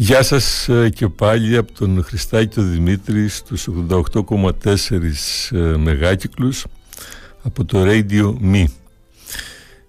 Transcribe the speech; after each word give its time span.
Γεια 0.00 0.22
σας 0.22 0.68
ε, 0.68 0.88
και 0.88 1.08
πάλι 1.08 1.56
από 1.56 1.72
τον 1.72 2.02
Χριστάκη 2.04 2.54
τον 2.54 2.70
Δημήτρη 2.72 3.28
στους 3.28 3.68
88,4 3.88 4.50
ε, 5.50 5.58
μεγάκυκλους 5.58 6.64
από 7.42 7.64
το 7.64 7.82
Radio 7.86 8.34
Me. 8.42 8.64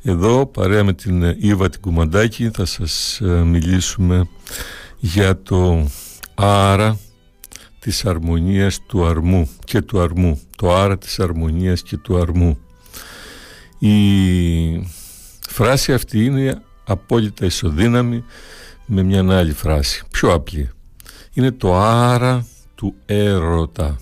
Εδώ 0.04 0.46
παρέα 0.46 0.84
με 0.84 0.94
την 0.94 1.36
Ήβα 1.40 1.70
την 1.70 1.82
Κουμαντάκη 1.82 2.50
θα 2.54 2.66
σας 2.66 3.22
ε, 3.22 3.26
μιλήσουμε 3.26 4.28
για 4.98 5.42
το 5.42 5.88
άρα 6.36 7.00
της 7.80 8.06
αρμονίας 8.06 8.80
του 8.86 9.06
αρμού 9.06 9.50
και 9.64 9.82
του 9.82 10.00
αρμού. 10.02 10.42
Το 10.56 10.76
άρα 10.76 10.98
της 10.98 11.20
αρμονίας 11.20 11.82
και 11.82 11.98
του 11.98 12.18
αρμού. 12.18 12.58
Η 13.80 13.94
φράση 15.50 15.94
αυτή 15.94 16.26
είναι 16.26 16.62
απόλυτα 16.84 17.46
ισοδύναμη 17.46 18.24
με 18.92 19.04
μια 19.04 19.38
άλλη 19.38 19.52
φράση, 19.54 20.04
πιο 20.12 20.34
απλή. 20.34 20.70
Είναι 21.34 21.52
το 21.52 21.76
άρα 21.76 22.46
του 22.76 22.96
έρωτα. 23.06 24.00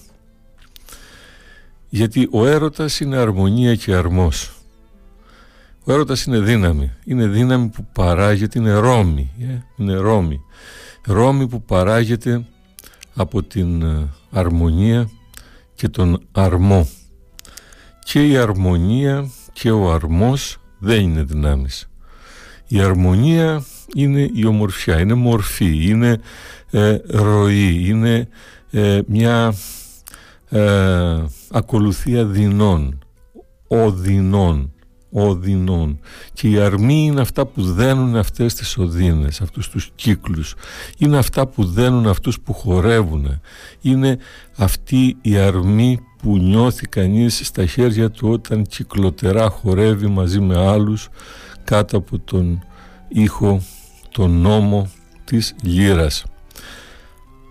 Γιατί 1.90 2.28
ο 2.32 2.46
έρωτας 2.46 3.00
είναι 3.00 3.18
αρμονία 3.18 3.76
και 3.76 3.94
αρμός. 3.94 4.52
Ο 5.84 5.94
έρωτας 5.94 6.24
είναι 6.24 6.40
δύναμη. 6.40 6.92
Είναι 7.06 7.28
δύναμη 7.28 7.68
που 7.68 7.86
παράγεται, 7.94 8.60
είναι 8.60 8.74
ρόμη. 8.74 9.32
Ε; 9.40 9.60
Είναι 9.78 9.96
ρόμη. 9.96 10.42
Ρόμη 11.06 11.48
που 11.48 11.62
παράγεται 11.62 12.46
από 13.16 13.44
την 13.44 13.82
ε, 13.82 14.08
αρμονία 14.32 15.10
και 15.76 15.88
τον 15.88 16.22
αρμό. 16.32 16.88
Και 18.04 18.28
η 18.28 18.38
αρμονία 18.38 19.30
και 19.54 19.72
ο 19.72 19.92
αρμός 19.92 20.58
δεν 20.80 21.02
είναι 21.02 21.24
δυνάμεις. 21.24 21.90
Η 22.68 22.82
αρμονία 22.82 23.64
είναι 23.96 24.30
η 24.34 24.46
ομορφιά, 24.46 25.00
είναι 25.00 25.14
μορφή, 25.14 25.90
είναι 25.90 26.20
ε, 26.72 26.98
ροή, 27.08 27.88
είναι 27.88 28.28
ε, 28.72 29.00
μια 29.08 29.54
ε, 30.50 31.24
ακολουθία 31.52 32.26
δεινών, 32.26 33.00
οδυνών, 33.68 34.72
οδυνών. 35.12 36.00
Και 36.34 36.50
οι 36.50 36.60
αρμοί 36.60 37.06
είναι 37.06 37.22
αυτά 37.22 37.46
που 37.46 37.62
δένουν 37.62 38.16
αυτές 38.16 38.54
τις 38.54 38.78
οδύνες, 38.78 39.42
αυτούς 39.42 39.70
τους 39.70 39.92
κύκλους. 39.96 40.56
Είναι 40.98 41.18
αυτά 41.18 41.48
που 41.48 41.66
δένουν 41.66 42.08
αυτούς 42.08 42.40
που 42.40 42.54
χορεύουν. 42.54 43.42
Είναι 43.82 44.18
αυτή 44.56 45.18
η 45.22 45.38
αρμή 45.38 46.00
που 46.22 46.38
νιώθει 46.38 46.88
κανείς 46.88 47.42
στα 47.44 47.66
χέρια 47.66 48.12
του 48.12 48.30
όταν 48.30 48.64
κυκλοτερά 48.64 49.50
χορεύει 49.50 50.08
μαζί 50.08 50.40
με 50.40 50.68
άλλους 50.68 51.10
κάτω 51.64 51.98
από 51.98 52.20
τον 52.20 52.64
ήχο 53.08 53.62
τον 54.18 54.32
νόμο 54.32 54.90
της 55.24 55.56
λύρας. 55.64 56.26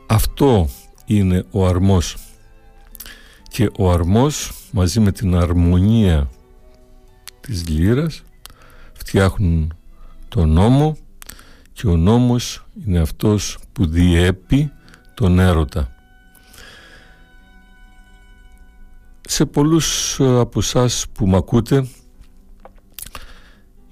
Αυτό 0.06 0.68
είναι 1.04 1.44
ο 1.50 1.66
αρμός 1.66 2.16
και 3.48 3.70
ο 3.78 3.90
αρμός 3.90 4.52
μαζί 4.72 5.00
με 5.00 5.12
την 5.12 5.34
αρμονία 5.34 6.30
της 7.40 7.68
λύρας 7.68 8.22
φτιάχνουν 8.92 9.74
τον 10.28 10.52
νόμο 10.52 10.96
και 11.72 11.86
ο 11.86 11.96
νόμος 11.96 12.66
είναι 12.86 12.98
αυτός 12.98 13.58
που 13.72 13.86
διέπει 13.86 14.72
τον 15.14 15.38
έρωτα. 15.38 15.94
Σε 19.20 19.44
πολλούς 19.44 20.20
από 20.20 20.58
εσάς 20.58 21.06
που 21.12 21.26
μ' 21.26 21.36
ακούτε 21.36 21.88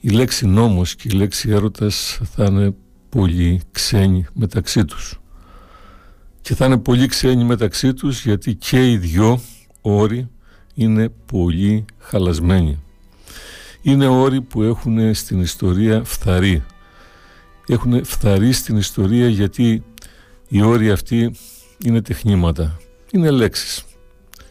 η 0.06 0.08
λέξη 0.08 0.47
νόμος 0.47 0.94
και 0.94 1.08
η 1.10 1.10
λέξη 1.10 1.50
έρωτας 1.50 2.20
θα 2.34 2.44
είναι 2.44 2.74
πολύ 3.08 3.60
ξένοι 3.70 4.27
μεταξύ 4.33 4.84
τους. 4.84 5.20
Και 6.41 6.55
θα 6.55 6.66
είναι 6.66 6.78
πολύ 6.78 7.06
ξένοι 7.06 7.44
μεταξύ 7.44 7.94
τους 7.94 8.25
γιατί 8.25 8.55
και 8.55 8.91
οι 8.91 8.97
δυο 8.97 9.41
όροι 9.81 10.28
είναι 10.75 11.09
πολύ 11.09 11.84
χαλασμένοι. 11.98 12.82
Είναι 13.82 14.06
όροι 14.06 14.41
που 14.41 14.62
έχουν 14.62 15.15
στην 15.15 15.41
ιστορία 15.41 16.04
φθαρεί. 16.04 16.65
Έχουν 17.66 18.04
φθαρεί 18.04 18.53
στην 18.53 18.76
ιστορία 18.76 19.28
γιατί 19.28 19.84
οι 20.48 20.62
όροι 20.62 20.91
αυτοί 20.91 21.34
είναι 21.84 22.03
τεχνήματα, 22.03 22.76
είναι 23.12 23.31
λέξεις. 23.31 23.84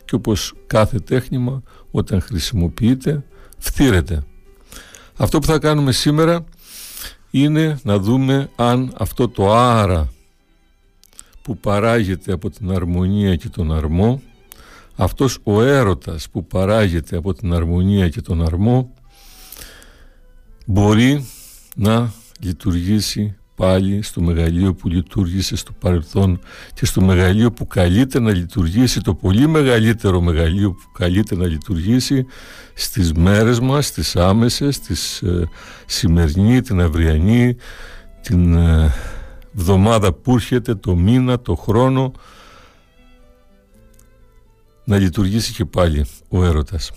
Και 0.06 0.16
όπως 0.16 0.54
κάθε 0.68 1.00
τέχνημα 1.00 1.64
όταν 1.92 2.22
χρησιμοποιείται 2.22 3.24
φτύρεται. 3.58 4.24
Αυτό 5.18 5.40
που 5.40 5.46
θα 5.46 5.60
κάνουμε 5.60 5.92
σήμερα 5.92 6.44
είναι 7.32 7.80
να 7.84 7.98
δούμε 7.98 8.50
αν 8.56 8.94
αυτό 8.98 9.30
το 9.30 9.54
άρα 9.54 10.12
που 11.42 11.58
παράγεται 11.58 12.32
από 12.32 12.50
την 12.50 12.72
αρμονία 12.72 13.36
και 13.36 13.50
τον 13.50 13.74
αρμό 13.74 14.22
αυτός 14.96 15.38
ο 15.44 15.62
έρωτας 15.62 16.30
που 16.30 16.46
παράγεται 16.46 17.18
από 17.18 17.34
την 17.34 17.54
αρμονία 17.54 18.10
και 18.10 18.22
τον 18.22 18.46
αρμό 18.46 18.94
μπορεί 20.66 21.26
να 21.76 22.12
λειτουργήσει 22.40 23.36
πάλι 23.56 24.02
στο 24.02 24.22
μεγαλείο 24.22 24.74
που 24.74 24.88
λειτουργήσε 24.88 25.56
στο 25.56 25.72
παρελθόν 25.80 26.40
και 26.74 26.86
στο 26.86 27.02
μεγαλείο 27.02 27.52
που 27.52 27.68
καλείται 27.68 28.20
να 28.20 28.32
λειτουργήσει 28.32 29.02
το 29.02 29.16
πολύ 29.16 29.48
μεγαλύτερο 29.48 30.22
μεγαλείο 30.22 30.72
που 30.72 30.92
καλείται 30.92 31.36
να 31.36 31.46
λειτουργήσει 31.46 32.26
στις 32.74 33.14
μέρες 33.14 33.60
μας, 33.60 33.86
στις 33.86 34.16
άμεσες, 34.16 34.80
τις 34.80 35.22
ε, 35.22 35.48
σημερινή, 35.86 36.62
την 36.62 36.82
αυριανή, 36.82 37.56
την 38.22 38.56
ε, 38.56 38.94
εβδομάδα 39.58 40.14
που 40.14 40.34
έρχεται, 40.34 40.76
το 40.76 40.96
μήνα, 40.96 41.40
το 41.40 41.56
χρόνο 41.56 42.12
να 44.84 44.98
λειτουργήσει 44.98 45.54
και 45.54 45.66
πάλι 45.66 46.06
ο 46.30 46.44
έρωτας. 46.44 46.92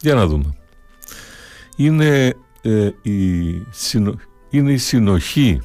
Για 0.00 0.14
να 0.14 0.26
δούμε. 0.26 0.56
Είναι, 1.76 2.34
ε, 2.62 2.90
η, 3.02 3.66
είναι 4.50 4.72
η 4.72 4.76
συνοχή 4.76 5.60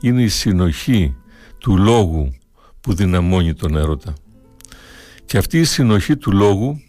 είναι 0.00 0.22
η 0.22 0.28
συνοχή 0.28 1.16
του 1.58 1.76
λόγου 1.76 2.32
που 2.80 2.94
δυναμώνει 2.94 3.54
τον 3.54 3.76
έρωτα. 3.76 4.14
Και 5.24 5.38
αυτή 5.38 5.58
η 5.58 5.64
συνοχή 5.64 6.16
του 6.16 6.32
λόγου 6.32 6.80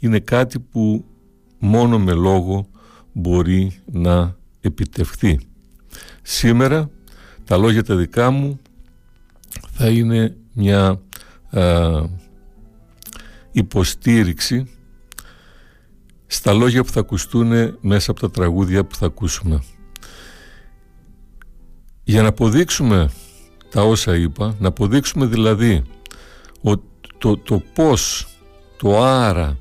είναι 0.00 0.18
κάτι 0.18 0.60
που 0.60 1.04
μόνο 1.58 1.98
με 1.98 2.12
λόγο 2.12 2.68
μπορεί 3.12 3.80
να 3.92 4.36
επιτευχθεί. 4.60 5.40
Σήμερα 6.22 6.90
τα 7.44 7.56
λόγια 7.56 7.84
τα 7.84 7.96
δικά 7.96 8.30
μου 8.30 8.60
θα 9.70 9.88
είναι 9.88 10.36
μια 10.52 11.00
υποστήριξη 13.52 14.70
στα 16.26 16.52
λόγια 16.52 16.84
που 16.84 16.90
θα 16.90 17.00
ακουστούν 17.00 17.76
μέσα 17.80 18.10
από 18.10 18.20
τα 18.20 18.30
τραγούδια 18.30 18.84
που 18.84 18.94
θα 18.94 19.06
ακούσουμε. 19.06 19.62
Για 22.08 22.22
να 22.22 22.28
αποδείξουμε 22.28 23.10
τα 23.70 23.82
όσα 23.82 24.16
είπα, 24.16 24.54
να 24.58 24.68
αποδείξουμε 24.68 25.26
δηλαδή 25.26 25.82
ότι 26.60 26.82
το, 27.18 27.36
το 27.36 27.62
πώς 27.74 28.26
το 28.78 29.02
άρα 29.02 29.58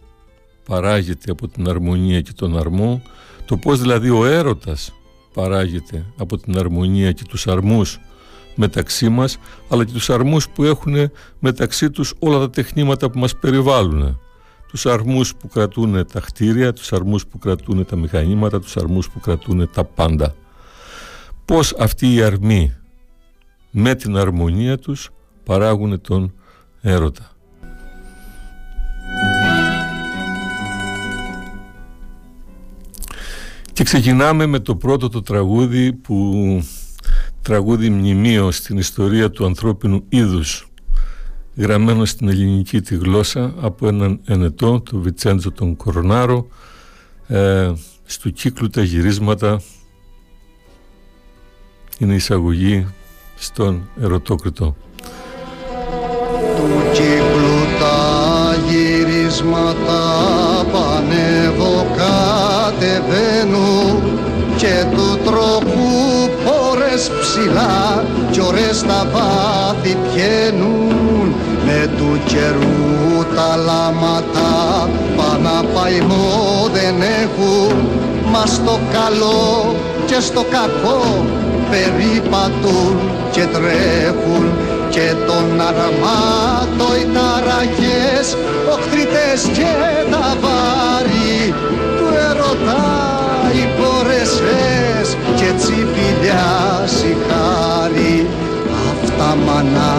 παράγεται 0.66 1.32
από 1.32 1.48
την 1.48 1.70
αρμονία 1.70 2.22
και 2.22 2.32
τον 2.36 2.58
αρμό, 2.58 3.02
το 3.46 3.58
πώς 3.58 3.80
δηλαδή 3.82 4.10
ο 4.10 4.26
έρωτας 4.26 4.94
παράγεται 5.34 6.06
από 6.18 6.38
την 6.38 6.58
αρμονία 6.58 7.12
και 7.12 7.24
τους 7.28 7.48
αρμούς 7.48 8.00
μεταξύ 8.56 9.10
μας, 9.10 9.38
αλλά 9.70 9.86
και 9.86 9.92
τους 9.92 10.10
αρμούς 10.10 10.50
που 10.50 10.64
έχουν 10.64 11.12
μεταξύ 11.40 11.90
τους 11.90 12.14
όλα 12.20 12.40
τα 12.40 12.50
τεχνήματα 12.50 13.10
που 13.10 13.20
μας 13.20 13.36
περιβάλλουν. 13.36 14.20
Τους 14.68 14.86
αρμούς 14.86 15.36
που 15.36 15.48
κρατούν 15.48 16.08
τα 16.12 16.20
κτίρια, 16.20 16.74
τους 16.74 16.94
αρμούς 16.94 17.26
που 17.26 17.40
κρατούν 17.40 17.86
τα 17.86 17.96
μηχανήματα, 17.96 18.60
τους 18.60 18.78
αρμούς 18.78 19.10
που 19.10 19.20
κρατούν 19.20 19.70
τα 19.74 19.84
πάντα 19.84 20.36
πώς 21.48 21.76
αυτοί 21.80 22.14
οι 22.14 22.22
αρμοί 22.22 22.76
με 23.72 23.96
την 23.96 24.18
αρμονία 24.18 24.78
τους 24.78 25.10
παράγουν 25.44 26.02
τον 26.02 26.34
έρωτα. 26.82 27.32
Και 33.74 33.84
ξεκινάμε 33.84 34.46
με 34.46 34.60
το 34.60 34.76
πρώτο 34.76 35.10
το 35.10 35.22
τραγούδι 35.22 35.94
που 35.94 36.64
τραγούδι 37.42 37.90
μνημείο 37.90 38.52
στην 38.52 38.78
ιστορία 38.78 39.30
του 39.30 39.46
ανθρώπινου 39.46 40.04
είδους 40.10 40.68
γραμμένο 41.56 42.06
στην 42.06 42.28
ελληνική 42.28 42.82
τη 42.82 42.96
γλώσσα 42.96 43.54
από 43.60 43.88
έναν 43.88 44.20
ενετό, 44.26 44.82
τον 44.82 45.02
Βιτσέντζο 45.02 45.52
τον 45.52 45.76
Κορονάρο 45.76 46.48
ε, 47.28 47.72
στο 48.06 48.30
κύκλου 48.30 48.70
τα 48.70 48.84
γυρίσματα 48.84 49.62
είναι 51.98 52.16
εισαγωγή 52.16 52.88
στον 53.36 53.90
ερωτόκριτο. 54.02 54.76
Του 56.56 56.70
κύκλου 56.94 57.60
τα 57.80 58.56
γυρίσματα 58.68 60.02
πανεύω 60.72 61.88
κατεβαίνουν 61.98 63.96
και 64.58 64.86
του 64.96 65.20
τρόπου 65.24 65.88
πορε 66.46 66.88
φωτιές 66.98 67.12
ψηλά 67.22 68.06
κι 68.32 68.42
ώρες 68.42 68.82
τα 68.82 69.08
βάθη 69.14 69.98
πιένουν 70.14 71.36
με 71.66 71.90
του 71.98 72.20
καιρού 72.26 73.26
τα 73.36 73.56
λάματα 73.56 74.90
παναπαϊμό 75.18 76.70
δεν 76.74 77.02
έχουν 77.02 77.88
μα 78.32 78.46
στο 78.46 78.80
καλό 78.92 79.76
και 80.06 80.20
στο 80.20 80.46
κακό 80.50 81.26
περίπατουν 81.72 82.96
και 83.32 83.46
τρέχουν 83.54 84.46
και 84.90 85.14
τον 85.28 85.62
αρμάτο 85.70 86.88
οι 87.00 87.06
ταραχές, 87.16 88.28
οχτριτές 88.74 89.42
και 89.58 89.74
τα 90.12 90.38
βάρη. 90.42 91.54
Του 91.98 92.08
ερωτά 92.30 92.88
οι 93.56 93.66
πορεσές 93.78 95.08
και 95.36 95.50
τσιπηλιά 95.58 96.50
σιχάρι 96.86 98.28
αυτά 98.92 99.38
μανά 99.46 99.96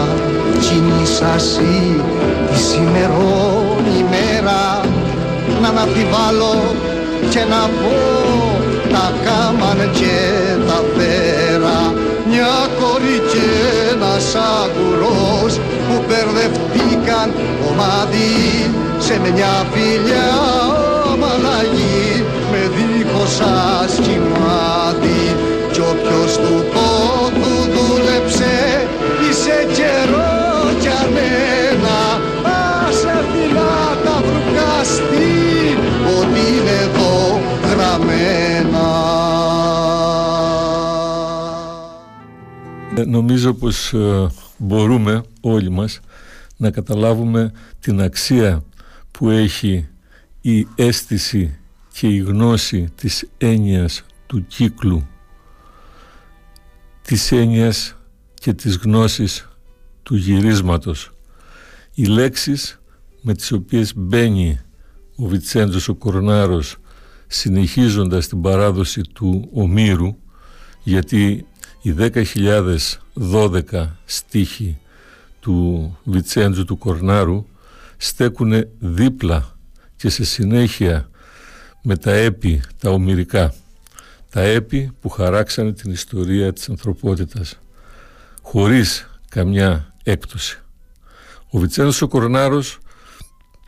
κινήσασι 0.59 2.01
τη 2.51 2.59
σημερών 2.59 3.83
ημέρα 3.99 4.81
να 5.61 5.67
αναφιβάλλω 5.67 6.75
και 7.29 7.39
να 7.39 7.61
πω 7.79 7.97
τα 8.91 9.13
κάμαν 9.23 9.91
και 9.91 10.15
τα 10.67 10.83
πέρα 10.95 11.28
μια 12.49 12.69
κόρη 12.79 13.17
και 13.31 13.45
ένας 13.93 14.35
αγουρός 14.59 15.53
που 15.85 15.95
μπερδευτήκαν 16.07 17.27
ομάδι. 17.69 18.31
Σε 18.99 19.19
μια 19.19 19.65
φιλιά 19.71 20.31
ομαλαγή 21.13 22.25
με 22.51 22.61
δίχως 22.75 23.31
σας 23.39 23.91
νομίζω 43.05 43.53
πως 43.53 43.93
ε, 43.93 44.27
μπορούμε 44.57 45.23
όλοι 45.41 45.69
μας 45.69 45.99
να 46.57 46.71
καταλάβουμε 46.71 47.51
την 47.79 48.01
αξία 48.01 48.63
που 49.11 49.29
έχει 49.29 49.87
η 50.41 50.67
αίσθηση 50.75 51.59
και 51.93 52.07
η 52.07 52.17
γνώση 52.17 52.89
της 52.95 53.29
έννοιας 53.37 54.05
του 54.27 54.45
κύκλου 54.47 55.07
της 57.01 57.31
έννοιας 57.31 57.95
και 58.33 58.53
της 58.53 58.75
γνώσης 58.75 59.49
του 60.03 60.15
γυρίσματος. 60.15 61.11
Οι 61.93 62.05
λέξεις 62.05 62.79
με 63.21 63.33
τις 63.33 63.51
οποίες 63.51 63.93
μπαίνει 63.95 64.59
ο 65.15 65.25
Βιτσέντζος 65.27 65.87
ο 65.87 65.95
Κορνάρος 65.95 66.77
συνεχίζοντας 67.27 68.27
την 68.27 68.41
παράδοση 68.41 69.01
του 69.01 69.49
Ομήρου 69.53 70.15
γιατί 70.83 71.45
οι 71.81 71.95
10.012 71.97 73.87
στίχοι 74.05 74.77
του 75.39 75.97
Βιτσέντζου 76.03 76.65
του 76.65 76.77
Κορνάρου 76.77 77.45
στέκουν 77.97 78.65
δίπλα 78.79 79.57
και 79.95 80.09
σε 80.09 80.23
συνέχεια 80.23 81.09
με 81.81 81.97
τα 81.97 82.11
έπι, 82.11 82.61
τα 82.79 82.89
ομυρικά. 82.89 83.53
Τα 84.29 84.41
έπι 84.41 84.91
που 85.01 85.09
χαράξανε 85.09 85.73
την 85.73 85.91
ιστορία 85.91 86.53
της 86.53 86.69
ανθρωπότητας 86.69 87.59
χωρίς 88.41 89.09
καμιά 89.29 89.93
έκπτωση. 90.03 90.59
Ο 91.49 91.59
Βιτσέντζος 91.59 92.01
ο 92.01 92.07
Κορνάρος 92.07 92.79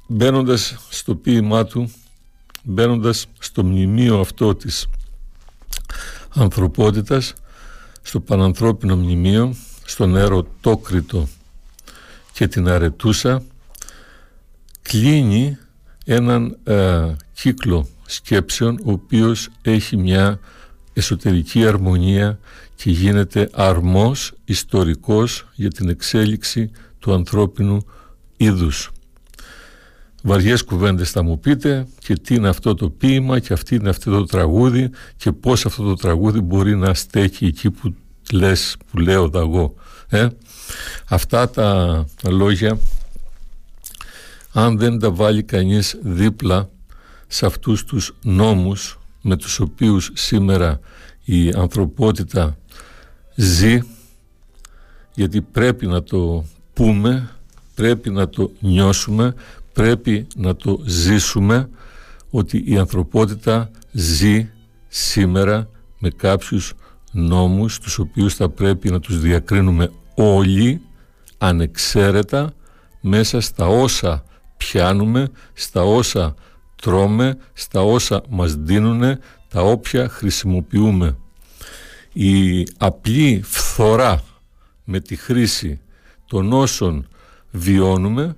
μπαίνοντας 0.08 0.78
στο 0.90 1.16
ποίημά 1.16 1.66
του, 1.66 1.92
μπαίνοντας 2.64 3.26
στο 3.40 3.64
μνημείο 3.64 4.20
αυτό 4.20 4.56
της 4.56 4.88
ανθρωπότητας, 6.36 7.34
στο 8.02 8.20
Πανανθρώπινο 8.20 8.96
Μνημείο, 8.96 9.56
στον 9.86 10.16
Ερωτόκριτο 10.16 11.28
και 12.34 12.48
την 12.48 12.70
Αρετούσα 12.70 13.44
κλείνει 14.82 15.58
έναν 16.06 16.58
ε, 16.64 17.16
κύκλο 17.34 17.88
σκέψεων 18.06 18.80
ο 18.84 18.92
οποίος 18.92 19.50
έχει 19.62 19.98
μια 19.98 20.40
εσωτερική 20.94 21.68
αρμονία 21.68 22.40
και 22.76 22.92
γίνεται 22.92 23.50
αρμός 23.54 24.34
ιστορικός 24.46 25.48
για 25.56 25.70
την 25.70 25.90
εξέλιξη 25.90 26.72
του 27.00 27.14
ανθρώπινου 27.14 27.86
είδους. 28.38 28.92
Βαριές 30.22 30.64
κουβέντες 30.64 31.12
θα 31.12 31.24
μου 31.24 31.40
πείτε 31.40 31.88
και 32.00 32.16
τι 32.16 32.36
είναι 32.36 32.50
αυτό 32.50 32.76
το 32.76 32.90
ποίημα 32.90 33.40
και 33.40 33.54
αυτή 33.54 33.76
είναι 33.76 33.90
αυτό 33.90 34.12
το 34.12 34.26
τραγούδι 34.26 34.90
και 35.18 35.32
πώς 35.32 35.66
αυτό 35.66 35.84
το 35.84 35.96
τραγούδι 35.96 36.42
μπορεί 36.42 36.76
να 36.76 36.94
στέκει 36.94 37.46
εκεί 37.46 37.72
που 37.72 37.96
λες, 38.32 38.78
που 38.92 38.98
λέω 38.98 39.30
εγώ. 39.34 39.74
Ε; 40.08 40.28
Αυτά 41.08 41.50
τα 41.50 42.06
λόγια 42.30 42.80
αν 44.54 44.78
δεν 44.78 45.00
τα 45.00 45.12
βάλει 45.12 45.44
κανείς 45.44 45.98
δίπλα 46.02 46.70
σε 47.28 47.46
αυτούς 47.46 47.84
τους 47.84 48.16
νόμους 48.22 49.00
με 49.22 49.36
τους 49.36 49.60
οποίους 49.60 50.12
σήμερα 50.14 50.80
η 51.24 51.50
ανθρωπότητα 51.50 52.58
ζει 53.36 53.80
γιατί 55.14 55.42
πρέπει 55.42 55.88
να 55.88 56.04
το 56.04 56.46
πούμε, 56.74 57.30
πρέπει 57.76 58.10
να 58.10 58.30
το 58.30 58.52
νιώσουμε, 58.60 59.34
πρέπει 59.74 60.28
να 60.36 60.56
το 60.56 60.80
ζήσουμε 60.86 61.70
ότι 62.30 62.64
η 62.66 62.78
ανθρωπότητα 62.78 63.72
ζει 63.92 64.50
σήμερα 64.88 65.70
με 66.00 66.10
κάποιους 66.10 66.74
νόμους 67.12 67.80
τους 67.80 68.00
οποίους 68.00 68.36
θα 68.36 68.50
πρέπει 68.50 68.90
να 68.90 69.00
τους 69.00 69.20
διακρίνουμε 69.20 69.92
όλοι 70.16 70.82
ανεξαίρετα 71.38 72.54
μέσα 73.02 73.42
στα 73.42 73.68
όσα 73.68 74.24
πιάνουμε, 74.58 75.30
στα 75.54 75.84
όσα 75.84 76.36
τρώμε, 76.82 77.38
στα 77.54 77.82
όσα 77.82 78.22
μας 78.30 78.56
δίνουν, 78.56 79.02
τα 79.50 79.62
όποια 79.62 80.10
χρησιμοποιούμε. 80.10 81.18
Η 82.14 82.68
απλή 82.78 83.42
φθορά 83.46 84.24
με 84.84 85.00
τη 85.00 85.16
χρήση 85.16 85.80
των 86.28 86.54
όσων 86.54 87.08
βιώνουμε 87.52 88.36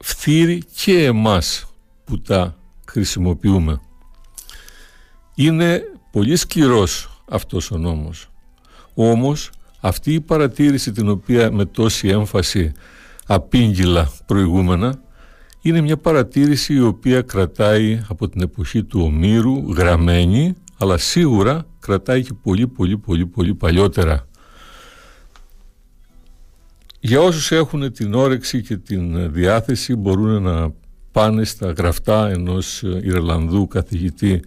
φθύρει 0.00 0.62
και 0.74 1.04
εμάς 1.04 1.66
που 2.04 2.20
τα 2.20 2.56
χρησιμοποιούμε. 2.86 3.80
Είναι 5.34 5.82
πολύ 6.10 6.36
σκληρός 6.36 7.22
αυτός 7.30 7.70
ο 7.70 7.78
νόμος. 7.78 8.30
Όμως 8.94 9.50
αυτή 9.80 10.12
η 10.12 10.20
παρατήρηση 10.20 10.92
την 10.92 11.08
οποία 11.08 11.52
με 11.52 11.64
τόση 11.64 12.08
έμφαση 12.08 12.72
απήγγυλα 13.26 14.10
προηγούμενα 14.26 15.02
είναι 15.62 15.80
μια 15.80 15.96
παρατήρηση 15.96 16.74
η 16.74 16.80
οποία 16.80 17.22
κρατάει 17.22 18.02
από 18.08 18.28
την 18.28 18.42
εποχή 18.42 18.84
του 18.84 19.00
Ομήρου 19.00 19.72
γραμμένη 19.72 20.54
αλλά 20.78 20.98
σίγουρα 20.98 21.66
κρατάει 21.80 22.22
και 22.22 22.32
πολύ 22.42 22.66
πολύ 22.66 22.98
πολύ 22.98 23.26
πολύ 23.26 23.54
παλιότερα. 23.54 24.28
Για 27.00 27.20
όσους 27.20 27.50
έχουν 27.50 27.92
την 27.92 28.14
όρεξη 28.14 28.62
και 28.62 28.76
την 28.76 29.32
διάθεση 29.32 29.96
μπορούν 29.96 30.42
να 30.42 30.72
πάνε 31.12 31.44
στα 31.44 31.72
γραφτά 31.72 32.28
ενός 32.28 32.82
Ιρλανδού 32.82 33.66
καθηγητή 33.66 34.42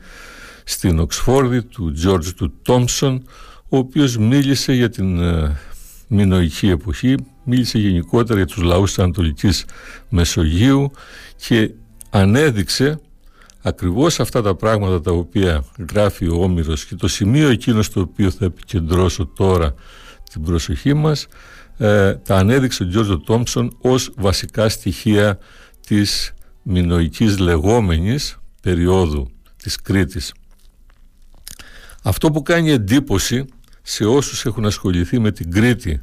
στην 0.64 1.00
Οξφόρδη 1.00 1.64
του 1.64 1.94
George 2.06 2.26
του 2.36 2.54
Τόμψον 2.62 3.24
ο 3.70 3.78
οποίος 3.78 4.18
μίλησε 4.18 4.74
για 4.74 4.90
την 4.90 5.22
ε, 5.22 5.58
μινοϊκή 6.08 6.68
εποχή 6.68 7.16
μίλησε 7.44 7.78
γενικότερα 7.78 8.40
για 8.40 8.48
τους 8.48 8.64
λαούς 8.64 8.90
της 8.94 9.04
Ανατολικής 9.04 9.66
Μεσογείου 10.10 10.92
και 11.36 11.72
ανέδειξε 12.10 13.00
ακριβώς 13.62 14.20
αυτά 14.20 14.42
τα 14.42 14.56
πράγματα 14.56 15.02
τα 15.02 15.12
οποία 15.12 15.66
γράφει 15.90 16.28
ο 16.28 16.36
Όμηρος 16.44 16.86
και 16.86 16.96
το 16.96 17.08
σημείο 17.08 17.50
εκείνο 17.50 17.82
στο 17.82 18.02
οποίο 18.02 18.32
θα 18.32 18.46
επικεντρώσω 18.46 19.26
τώρα 19.26 19.74
την 20.32 20.42
προσοχή 20.42 20.94
μας 20.94 21.28
ε, 21.84 22.16
τα 22.16 22.36
ανέδειξε 22.36 22.84
ο 22.84 22.88
Τζόρτζο 22.88 23.20
Τόμψον 23.20 23.78
ως 23.82 24.12
βασικά 24.16 24.70
στοιχεία 24.70 25.38
της 25.88 26.34
μινοϊκής 26.62 27.38
λεγόμενης 27.40 28.38
περίοδου 28.62 29.32
της 29.58 29.82
Κρήτης. 29.82 30.34
Αυτό 32.04 32.32
που 32.32 32.42
κάνει 32.42 32.72
εντύπωση 32.72 33.46
σε 33.82 34.06
όσους 34.06 34.46
έχουν 34.46 34.66
ασχοληθεί 34.66 35.20
με 35.20 35.32
την 35.32 35.52
Κρήτη 35.52 36.02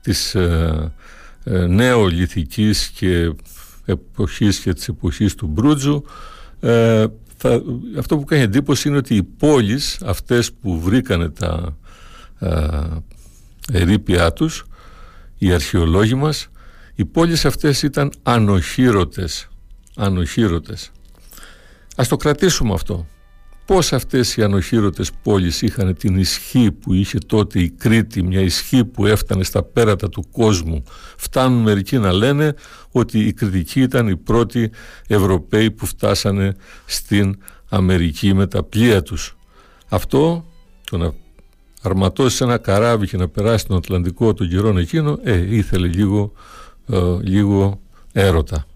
της 0.00 0.34
ε, 0.34 0.92
ε, 1.44 1.66
νεολιθικής 1.66 2.88
και 2.88 3.34
εποχής 3.84 4.58
και 4.58 4.72
της 4.72 4.88
εποχής 4.88 5.34
του 5.34 5.46
Μπρούτζου 5.46 6.04
ε, 6.60 7.06
αυτό 7.98 8.18
που 8.18 8.24
κάνει 8.24 8.42
εντύπωση 8.42 8.88
είναι 8.88 8.96
ότι 8.96 9.14
οι 9.14 9.22
πόλεις 9.22 10.02
αυτές 10.04 10.52
που 10.52 10.80
βρήκανε 10.80 11.28
τα 11.28 11.76
ερήπια 13.72 14.32
τους 14.32 14.66
οι 15.42 15.52
αρχαιολόγοι 15.52 16.14
μας 16.14 16.48
οι 16.94 17.04
πόλεις 17.04 17.44
αυτές 17.44 17.82
ήταν 17.82 18.12
ανοχήρωτες 18.22 19.48
ανοχήρωτες 19.96 20.90
ας 21.96 22.08
το 22.08 22.16
κρατήσουμε 22.16 22.72
αυτό 22.72 23.06
πώς 23.64 23.92
αυτές 23.92 24.36
οι 24.36 24.42
ανοχήρωτες 24.42 25.10
πόλεις 25.22 25.62
είχαν 25.62 25.96
την 25.96 26.18
ισχύ 26.18 26.72
που 26.72 26.92
είχε 26.92 27.18
τότε 27.18 27.60
η 27.60 27.70
Κρήτη, 27.70 28.22
μια 28.22 28.40
ισχύ 28.40 28.84
που 28.84 29.06
έφτανε 29.06 29.44
στα 29.44 29.62
πέρατα 29.62 30.08
του 30.08 30.28
κόσμου; 30.32 30.82
Φτάνουν 31.16 31.62
μερικοί 31.62 31.98
να 31.98 32.12
λένε 32.12 32.54
ότι 32.90 33.18
οι 33.18 33.32
Κρητικοί 33.32 33.80
ήταν 33.80 34.08
οι 34.08 34.16
πρώτοι 34.16 34.70
Ευρωπαίοι 35.06 35.70
που 35.70 35.86
φτάσανε 35.86 36.56
στην 36.84 37.38
Αμερική 37.68 38.34
με 38.34 38.46
τα 38.46 38.62
πλοία 38.62 39.02
τους. 39.02 39.36
Αυτό, 39.88 40.44
το 40.90 40.96
να 40.96 41.12
αρματώσει 41.82 42.44
ένα 42.44 42.58
καράβι 42.58 43.06
και 43.06 43.16
να 43.16 43.28
περάσει 43.28 43.66
τον 43.66 43.76
Ατλαντικό 43.76 44.34
τον 44.34 44.48
καιρό 44.48 44.78
εκείνο, 44.78 45.18
ε, 45.22 45.56
ήθελε 45.56 45.86
λίγο, 45.86 46.32
ε, 46.88 47.00
λίγο 47.22 47.80
έρωτα. 48.12 48.66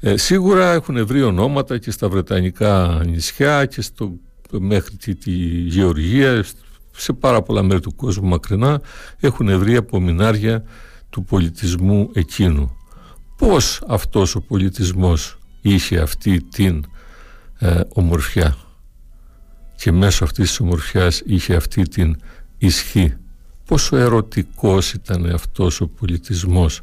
Ε, 0.00 0.16
σίγουρα 0.16 0.72
έχουν 0.72 1.06
βρει 1.06 1.22
ονόματα 1.22 1.78
και 1.78 1.90
στα 1.90 2.08
Βρετανικά 2.08 3.02
νησιά 3.06 3.64
και 3.66 3.80
στο, 3.80 4.12
μέχρι 4.50 4.96
τη, 4.96 5.14
τη 5.14 5.30
Γεωργία, 5.66 6.44
σε 6.90 7.12
πάρα 7.12 7.42
πολλά 7.42 7.62
μέρη 7.62 7.80
του 7.80 7.94
κόσμου 7.94 8.28
μακρινά, 8.28 8.80
έχουν 9.20 9.58
βρει 9.58 9.76
απομεινάρια 9.76 10.64
του 11.10 11.24
πολιτισμού 11.24 12.10
εκείνου. 12.12 12.76
Πώς 13.36 13.82
αυτός 13.86 14.34
ο 14.34 14.40
πολιτισμός 14.40 15.38
είχε 15.60 15.98
αυτή 15.98 16.42
την 16.42 16.84
ε, 17.58 17.80
ομορφιά; 17.88 18.56
Και 19.76 19.92
μέσω 19.92 20.24
αυτής 20.24 20.48
της 20.48 20.60
ομορφιάς 20.60 21.22
είχε 21.26 21.54
αυτή 21.54 21.82
την 21.82 22.16
ισχύ. 22.58 23.14
Πόσο 23.66 23.96
ερωτικός 23.96 24.92
ήταν 24.92 25.26
αυτός 25.26 25.80
ο 25.80 25.86
πολιτισμός. 25.86 26.80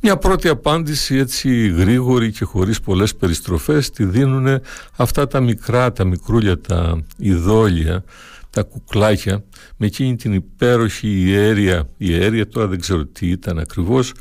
Μια 0.00 0.16
πρώτη 0.16 0.48
απάντηση 0.48 1.16
έτσι 1.16 1.68
γρήγορη 1.68 2.32
και 2.32 2.44
χωρίς 2.44 2.80
πολλές 2.80 3.14
περιστροφές 3.14 3.90
τη 3.90 4.04
δίνουν 4.04 4.60
αυτά 4.96 5.26
τα 5.26 5.40
μικρά, 5.40 5.92
τα 5.92 6.04
μικρούλια, 6.04 6.60
τα 6.60 7.02
ειδόλια, 7.16 8.04
τα 8.50 8.62
κουκλάκια 8.62 9.44
με 9.76 9.86
εκείνη 9.86 10.16
την 10.16 10.32
υπέροχη 10.32 11.08
ιέρια, 11.08 11.88
η 11.96 12.06
ιέρια 12.08 12.48
τώρα 12.48 12.66
δεν 12.66 12.80
ξέρω 12.80 13.06
τι 13.06 13.26
ήταν 13.26 13.58
ακριβώς, 13.58 14.12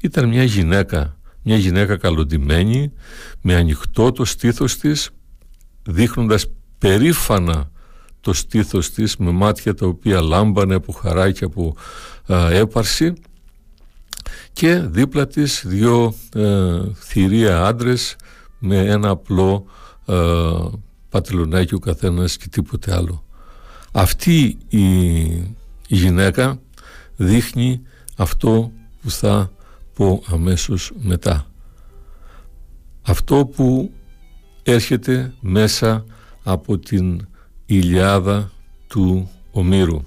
ήταν 0.00 0.28
μια 0.28 0.44
γυναίκα, 0.44 1.16
μια 1.42 1.56
γυναίκα 1.56 1.96
καλοντημένη 1.96 2.92
με 3.40 3.54
ανοιχτό 3.54 4.12
το 4.12 4.24
στήθος 4.24 4.76
της 4.76 5.10
δείχνοντας 5.82 6.46
περήφανα 6.80 7.70
το 8.20 8.32
στήθος 8.32 8.90
της 8.90 9.16
με 9.16 9.30
μάτια 9.30 9.74
τα 9.74 9.86
οποία 9.86 10.20
λάμπανε 10.20 10.74
από 10.74 10.92
χαρά 10.92 11.30
και 11.30 11.44
από 11.44 11.74
έπαρση 12.50 13.14
και 14.52 14.78
δίπλα 14.78 15.26
της 15.26 15.62
δύο 15.66 16.14
ε, 16.34 16.80
θηρία 16.94 17.66
άντρες 17.66 18.16
με 18.58 18.76
ένα 18.76 19.08
απλό 19.08 19.66
ε, 20.06 20.14
πατελονάκι 21.08 21.74
ο 21.74 21.78
καθένας 21.78 22.36
και 22.36 22.48
τίποτε 22.48 22.94
άλλο. 22.94 23.24
Αυτή 23.92 24.58
η, 24.68 24.84
γυναίκα 25.86 26.60
δείχνει 27.16 27.82
αυτό 28.16 28.72
που 29.02 29.10
θα 29.10 29.52
πω 29.94 30.22
αμέσως 30.26 30.92
μετά. 31.00 31.46
Αυτό 33.02 33.46
που 33.46 33.92
έρχεται 34.62 35.32
μέσα 35.40 36.04
από 36.42 36.78
την 36.78 37.26
ηλιάδα 37.66 38.50
του 38.86 39.30
Ομήρου. 39.50 40.02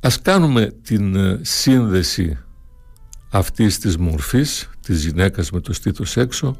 Ας 0.00 0.22
κάνουμε 0.22 0.72
την 0.82 1.16
ε, 1.16 1.40
σύνδεση 1.42 2.38
αυτής 3.30 3.78
της 3.78 3.96
μορφής, 3.96 4.70
της 4.82 5.04
γυναίκας 5.04 5.50
με 5.50 5.60
το 5.60 5.72
στήθος 5.72 6.16
έξω, 6.16 6.56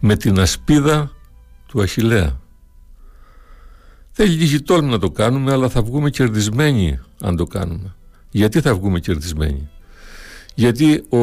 με 0.00 0.16
την 0.16 0.40
ασπίδα 0.40 1.12
του 1.66 1.82
Αχιλέα. 1.82 2.40
Θέλει 4.10 4.34
λίγη 4.34 4.60
τόλμη 4.60 4.90
να 4.90 4.98
το 4.98 5.10
κάνουμε, 5.10 5.52
αλλά 5.52 5.68
θα 5.68 5.82
βγούμε 5.82 6.10
κερδισμένοι 6.10 7.00
αν 7.20 7.36
το 7.36 7.44
κάνουμε. 7.44 7.94
Γιατί 8.30 8.60
θα 8.60 8.74
βγούμε 8.74 9.00
κερδισμένοι; 9.00 9.68
Γιατί 10.54 11.04
ο 11.08 11.18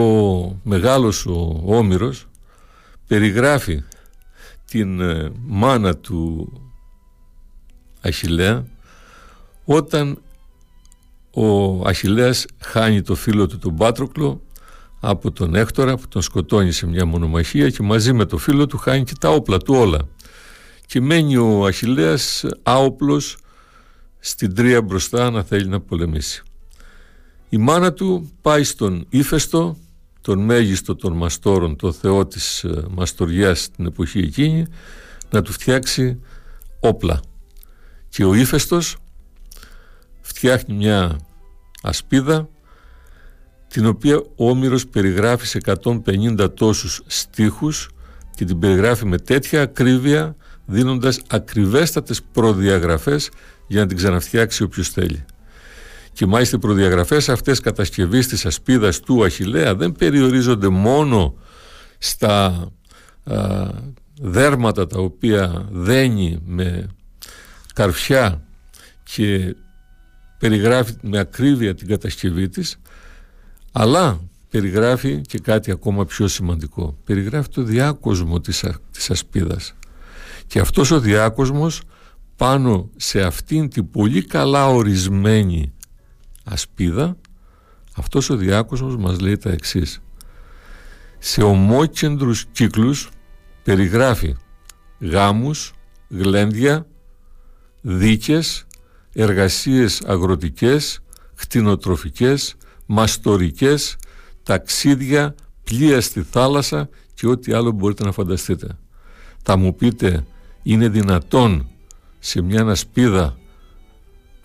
μεγάλος 0.63 1.25
ο 1.25 1.63
Όμηρος 1.65 2.27
περιγράφει 3.07 3.83
την 4.71 4.99
ε, 4.99 5.31
μάνα 5.45 5.95
του 5.95 6.51
Αχιλέα 8.01 8.65
όταν 9.65 10.21
ο 11.31 11.81
Αχιλέας 11.87 12.45
χάνει 12.59 13.01
το 13.01 13.15
φίλο 13.15 13.47
του 13.47 13.57
τον 13.57 13.75
Πάτροκλο 13.75 14.41
από 14.99 15.31
τον 15.31 15.55
Έκτορα 15.55 15.97
που 15.97 16.07
τον 16.07 16.21
σκοτώνει 16.21 16.71
σε 16.71 16.87
μια 16.87 17.05
μονομαχία 17.05 17.69
και 17.69 17.83
μαζί 17.83 18.13
με 18.13 18.25
το 18.25 18.37
φίλο 18.37 18.67
του 18.67 18.77
χάνει 18.77 19.03
και 19.03 19.13
τα 19.19 19.29
όπλα 19.29 19.57
του 19.57 19.73
όλα. 19.73 19.99
Και 20.85 21.01
μένει 21.01 21.37
ο 21.37 21.65
Αχιλέας 21.65 22.45
άοπλος 22.63 23.37
στην 24.19 24.55
τρία 24.55 24.81
μπροστά 24.81 25.31
να 25.31 25.43
θέλει 25.43 25.67
να 25.67 25.79
πολεμήσει. 25.79 26.43
Η 27.49 27.57
μάνα 27.57 27.93
του 27.93 28.31
πάει 28.41 28.63
στον 28.63 29.05
ύφεστο, 29.09 29.77
τον 30.21 30.39
μέγιστο 30.39 30.95
των 30.95 31.13
μαστόρων, 31.13 31.75
το 31.75 31.91
θεό 31.91 32.25
της 32.25 32.63
ε, 32.63 32.83
μαστοριάς 32.89 33.69
την 33.69 33.85
εποχή 33.85 34.19
εκείνη, 34.19 34.65
να 35.29 35.41
του 35.41 35.51
φτιάξει 35.51 36.19
όπλα. 36.79 37.19
Και 38.09 38.25
ο 38.25 38.33
ύφεστος 38.33 38.97
φτιάχνει 40.21 40.75
μια 40.75 41.19
ασπίδα 41.81 42.49
την 43.67 43.85
οποία 43.85 44.17
ο 44.17 44.49
Όμηρος 44.49 44.87
περιγράφει 44.87 45.45
σε 45.45 45.59
150 45.83 46.55
τόσους 46.55 47.01
στίχους 47.05 47.89
και 48.35 48.45
την 48.45 48.59
περιγράφει 48.59 49.05
με 49.05 49.17
τέτοια 49.17 49.61
ακρίβεια 49.61 50.35
δίνοντας 50.65 51.21
ακριβέστατες 51.27 52.21
προδιαγραφές 52.31 53.29
για 53.67 53.81
να 53.81 53.87
την 53.87 53.97
ξαναφτιάξει 53.97 54.63
όποιος 54.63 54.89
θέλει. 54.89 55.25
Και 56.17 56.25
μάλιστα 56.25 56.55
οι 56.55 56.59
προδιαγραφές 56.59 57.29
αυτές 57.29 57.59
κατασκευής 57.59 58.27
της 58.27 58.45
ασπίδας 58.45 58.99
του 58.99 59.23
Αχιλέα 59.23 59.75
δεν 59.75 59.91
περιορίζονται 59.91 60.67
μόνο 60.67 61.33
στα 61.97 62.67
δέρματα 64.21 64.87
τα 64.87 64.99
οποία 64.99 65.67
δένει 65.71 66.41
με 66.45 66.87
καρφιά 67.73 68.41
και 69.03 69.55
περιγράφει 70.39 70.93
με 71.01 71.19
ακρίβεια 71.19 71.75
την 71.75 71.87
κατασκευή 71.87 72.49
της 72.49 72.79
αλλά 73.71 74.19
περιγράφει 74.49 75.21
και 75.21 75.39
κάτι 75.39 75.71
ακόμα 75.71 76.05
πιο 76.05 76.27
σημαντικό. 76.27 76.97
Περιγράφει 77.03 77.49
το 77.49 77.61
διάκοσμο 77.61 78.39
της, 78.39 78.65
της 78.91 79.09
ασπίδας. 79.09 79.73
Και 80.47 80.59
αυτός 80.59 80.91
ο 80.91 80.99
διάκοσμος 80.99 81.81
πάνω 82.35 82.89
σε 82.95 83.21
αυτήν 83.21 83.69
την 83.69 83.91
πολύ 83.91 84.23
καλά 84.23 84.67
ορισμένη 84.67 85.71
ασπίδα 86.47 87.17
αυτός 87.95 88.29
ο 88.29 88.35
διάκοσμος 88.35 88.97
μας 88.97 89.19
λέει 89.19 89.37
τα 89.37 89.49
εξής 89.49 90.01
σε 91.19 91.41
ομόκεντρους 91.41 92.45
κύκλους 92.51 93.09
περιγράφει 93.63 94.35
γάμους, 94.99 95.73
γλέντια, 96.09 96.87
δίκες, 97.81 98.65
εργασίες 99.13 100.01
αγροτικές, 100.01 100.99
χτινοτροφικές, 101.35 102.55
μαστορικές, 102.85 103.97
ταξίδια, 104.43 105.35
πλοία 105.63 106.01
στη 106.01 106.21
θάλασσα 106.21 106.89
και 107.13 107.27
ό,τι 107.27 107.53
άλλο 107.53 107.71
μπορείτε 107.71 108.03
να 108.03 108.11
φανταστείτε. 108.11 108.77
Θα 109.43 109.57
μου 109.57 109.75
πείτε, 109.75 110.25
είναι 110.63 110.89
δυνατόν 110.89 111.67
σε 112.19 112.41
μια 112.41 112.65
ασπίδα 112.65 113.37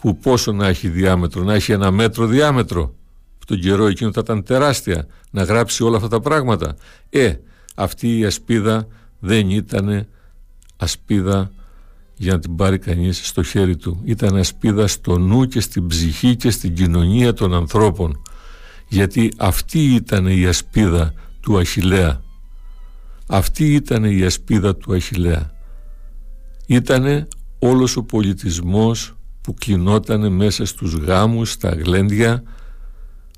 που 0.02 0.16
πόσο 0.16 0.52
να 0.52 0.66
έχει 0.66 0.88
διάμετρο, 0.88 1.42
να 1.42 1.54
έχει 1.54 1.72
ένα 1.72 1.90
μέτρο 1.90 2.26
διάμετρο, 2.26 2.94
τον 3.46 3.60
καιρό 3.60 3.86
εκείνο 3.86 4.12
θα 4.12 4.20
ήταν 4.24 4.42
τεράστια, 4.42 5.06
να 5.30 5.42
γράψει 5.42 5.82
όλα 5.82 5.96
αυτά 5.96 6.08
τα 6.08 6.20
πράγματα. 6.20 6.76
Ε, 7.10 7.32
αυτή 7.74 8.18
η 8.18 8.24
ασπίδα 8.24 8.86
δεν 9.18 9.50
ήταν 9.50 10.06
ασπίδα 10.76 11.50
για 12.16 12.32
να 12.32 12.38
την 12.38 12.56
πάρει 12.56 12.78
κανείς 12.78 13.26
στο 13.26 13.42
χέρι 13.42 13.76
του. 13.76 14.00
Ήταν 14.04 14.36
ασπίδα 14.36 14.86
στο 14.86 15.18
νου 15.18 15.44
και 15.44 15.60
στην 15.60 15.86
ψυχή 15.86 16.36
και 16.36 16.50
στην 16.50 16.74
κοινωνία 16.74 17.32
των 17.32 17.54
ανθρώπων. 17.54 18.22
Γιατί 18.88 19.32
αυτή 19.36 19.94
ήταν 19.94 20.26
η 20.26 20.46
ασπίδα 20.46 21.14
του 21.40 21.58
Αχιλέα. 21.58 22.22
Αυτή 23.26 23.74
ήταν 23.74 24.04
η 24.04 24.22
ασπίδα 24.22 24.76
του 24.76 24.94
Αχιλέα. 24.94 25.52
Ήτανε 26.66 27.28
όλος 27.58 27.96
ο 27.96 28.02
πολιτισμός 28.02 29.16
που 29.42 29.54
κινότανε 29.54 30.28
μέσα 30.28 30.66
στους 30.66 30.94
γάμους, 30.94 31.50
στα 31.50 31.68
γλέντια, 31.70 32.42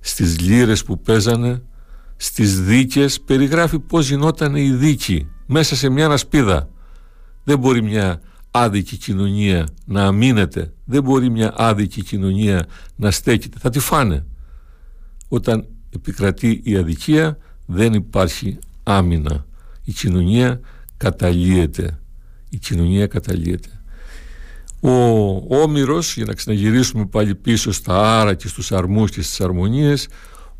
στις 0.00 0.40
λύρες 0.40 0.84
που 0.84 1.00
παίζανε, 1.00 1.62
στις 2.16 2.60
δίκες, 2.60 3.20
περιγράφει 3.20 3.78
πώς 3.78 4.08
γινόταν 4.08 4.54
η 4.54 4.70
δίκη 4.70 5.28
μέσα 5.46 5.76
σε 5.76 5.88
μια 5.88 6.08
ασπίδα. 6.08 6.68
Δεν 7.44 7.58
μπορεί 7.58 7.82
μια 7.82 8.20
άδικη 8.50 8.96
κοινωνία 8.96 9.68
να 9.84 10.04
αμήνεται. 10.04 10.72
Δεν 10.84 11.02
μπορεί 11.02 11.30
μια 11.30 11.54
άδικη 11.56 12.02
κοινωνία 12.02 12.66
να 12.96 13.10
στέκεται. 13.10 13.58
Θα 13.58 13.70
τη 13.70 13.78
φάνε. 13.78 14.26
Όταν 15.28 15.66
επικρατεί 15.90 16.60
η 16.64 16.76
αδικία 16.76 17.38
δεν 17.66 17.92
υπάρχει 17.92 18.58
άμυνα. 18.82 19.46
Η 19.84 19.92
κοινωνία 19.92 20.60
καταλύεται. 20.96 22.00
Η 22.48 22.58
κοινωνία 22.58 23.06
καταλύεται. 23.06 23.83
Ο 24.86 25.56
Όμηρος, 25.62 26.16
για 26.16 26.24
να 26.24 26.32
ξαναγυρίσουμε 26.34 27.06
πάλι 27.06 27.34
πίσω 27.34 27.72
στα 27.72 28.20
άρα 28.20 28.34
και 28.34 28.48
στους 28.48 28.72
αρμούς 28.72 29.10
και 29.10 29.22
στις 29.22 29.40
αρμονίες, 29.40 30.08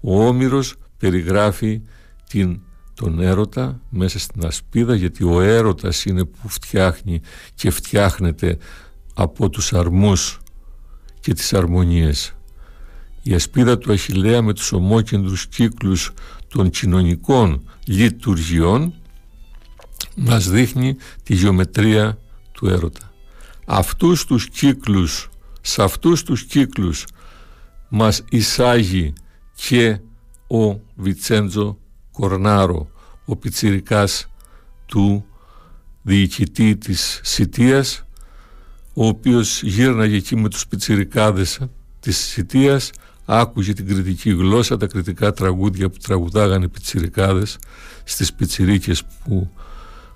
ο 0.00 0.26
Όμηρος 0.26 0.74
περιγράφει 0.98 1.82
την, 2.28 2.60
τον 2.94 3.20
έρωτα 3.20 3.80
μέσα 3.88 4.18
στην 4.18 4.46
ασπίδα 4.46 4.94
γιατί 4.94 5.24
ο 5.24 5.40
έρωτας 5.40 6.04
είναι 6.04 6.24
που 6.24 6.48
φτιάχνει 6.48 7.20
και 7.54 7.70
φτιάχνεται 7.70 8.58
από 9.14 9.48
τους 9.50 9.72
αρμούς 9.72 10.40
και 11.20 11.34
τις 11.34 11.54
αρμονίες. 11.54 12.34
Η 13.22 13.34
ασπίδα 13.34 13.78
του 13.78 13.92
Αχιλέα 13.92 14.42
με 14.42 14.52
τους 14.52 14.72
ομόκεντρους 14.72 15.46
κύκλους 15.46 16.12
των 16.48 16.70
κοινωνικών 16.70 17.68
λειτουργιών 17.84 18.94
μας 20.16 20.48
δείχνει 20.48 20.96
τη 21.22 21.34
γεωμετρία 21.34 22.18
του 22.52 22.68
έρωτα. 22.68 23.13
Αυτούς 23.64 24.24
τους 24.24 24.48
κύκλους, 24.48 25.28
σε 25.60 25.82
αυτούς 25.82 26.22
τους 26.22 26.44
κύκλους 26.44 27.04
μας 27.88 28.24
εισάγει 28.30 29.12
και 29.54 29.98
ο 30.46 30.80
Βιτσέντζο 30.94 31.78
Κορνάρο, 32.12 32.88
ο 33.24 33.36
πιτσιρικάς 33.36 34.28
του 34.86 35.24
διοικητή 36.02 36.76
της 36.76 37.20
Σιτίας, 37.22 38.04
ο 38.94 39.06
οποίος 39.06 39.62
γύρναγε 39.62 40.16
εκεί 40.16 40.36
με 40.36 40.48
τους 40.48 40.66
πιτσιρικάδες 40.66 41.60
της 42.00 42.16
Σιτίας, 42.18 42.90
άκουγε 43.24 43.72
την 43.72 43.86
κριτική 43.86 44.30
γλώσσα, 44.30 44.76
τα 44.76 44.86
κριτικά 44.86 45.32
τραγούδια 45.32 45.90
που 45.90 45.96
τραγουδάγανε 46.02 46.64
οι 46.64 46.68
πιτσιρικάδες 46.68 47.58
στις 48.04 48.32
πιτσιρίκες 48.32 49.02
που 49.24 49.50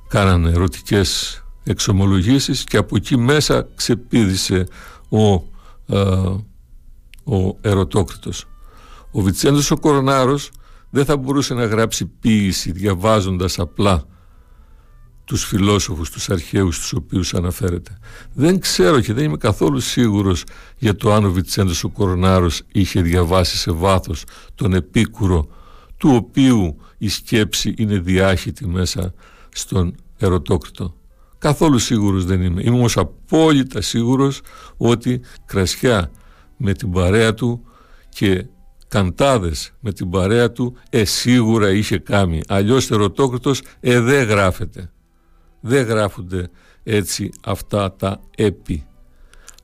κάνανε 0.09 0.51
ερωτικές 0.51 1.43
εξομολογήσεις 1.65 2.65
και 2.65 2.77
από 2.77 2.97
εκεί 2.97 3.17
μέσα 3.17 3.69
ξεπίδησε 3.75 4.67
ο, 5.09 5.33
ε, 5.87 6.37
ο 7.25 7.57
ερωτόκριτος. 7.61 8.45
Ο 9.11 9.21
Βιτσέντος 9.21 9.71
ο 9.71 9.77
Κορονάρος 9.79 10.51
δεν 10.91 11.05
θα 11.05 11.17
μπορούσε 11.17 11.55
να 11.55 11.65
γράψει 11.65 12.07
ποίηση 12.07 12.73
διαβάζοντας 12.73 13.59
απλά 13.59 14.05
τους 15.25 15.45
φιλόσοφους, 15.45 16.11
τους 16.11 16.31
αρχαίους 16.31 16.79
τους 16.79 16.93
οποίους 16.93 17.35
αναφέρεται. 17.35 17.99
Δεν 18.35 18.61
ξέρω 18.61 19.01
και 19.01 19.13
δεν 19.13 19.25
είμαι 19.25 19.37
καθόλου 19.37 19.81
σίγουρος 19.81 20.45
για 20.79 20.97
το 20.97 21.13
αν 21.13 21.25
ο 21.25 21.31
Βιτσέντος 21.31 21.85
ο 21.85 21.89
Κορονάρος 21.89 22.63
είχε 22.73 23.03
διαβάσει 23.03 23.57
σε 23.57 23.71
βάθος 23.71 24.25
τον 24.55 24.75
επίκουρο 24.75 25.49
του 25.97 26.11
οποίου 26.15 26.77
η 26.99 27.09
σκέψη 27.09 27.75
είναι 27.77 27.99
διάχυτη 27.99 28.67
μέσα 28.67 29.15
στον 29.49 29.95
ερωτόκριτο. 30.19 30.95
Καθόλου 31.39 31.79
σίγουρος 31.79 32.25
δεν 32.25 32.43
είμαι. 32.43 32.63
Είμαι 32.65 32.77
όμως 32.77 32.97
απόλυτα 32.97 33.81
σίγουρος 33.81 34.41
ότι 34.77 35.21
κρασιά 35.45 36.11
με 36.57 36.73
την 36.73 36.91
παρέα 36.91 37.35
του 37.35 37.65
και 38.09 38.47
καντάδες 38.89 39.73
με 39.81 39.93
την 39.93 40.11
παρέα 40.11 40.53
του 40.53 40.77
ε 40.91 41.05
σίγουρα 41.05 41.71
είχε 41.71 41.99
κάνει. 41.99 42.41
Αλλιώς 42.49 42.91
ερωτόκριτος 42.91 43.63
ε 43.81 44.01
δεν 44.01 44.27
γράφεται. 44.27 44.91
Δεν 45.61 45.87
γράφονται 45.87 46.51
έτσι 46.83 47.31
αυτά 47.45 47.93
τα 47.93 48.21
έπι. 48.37 48.87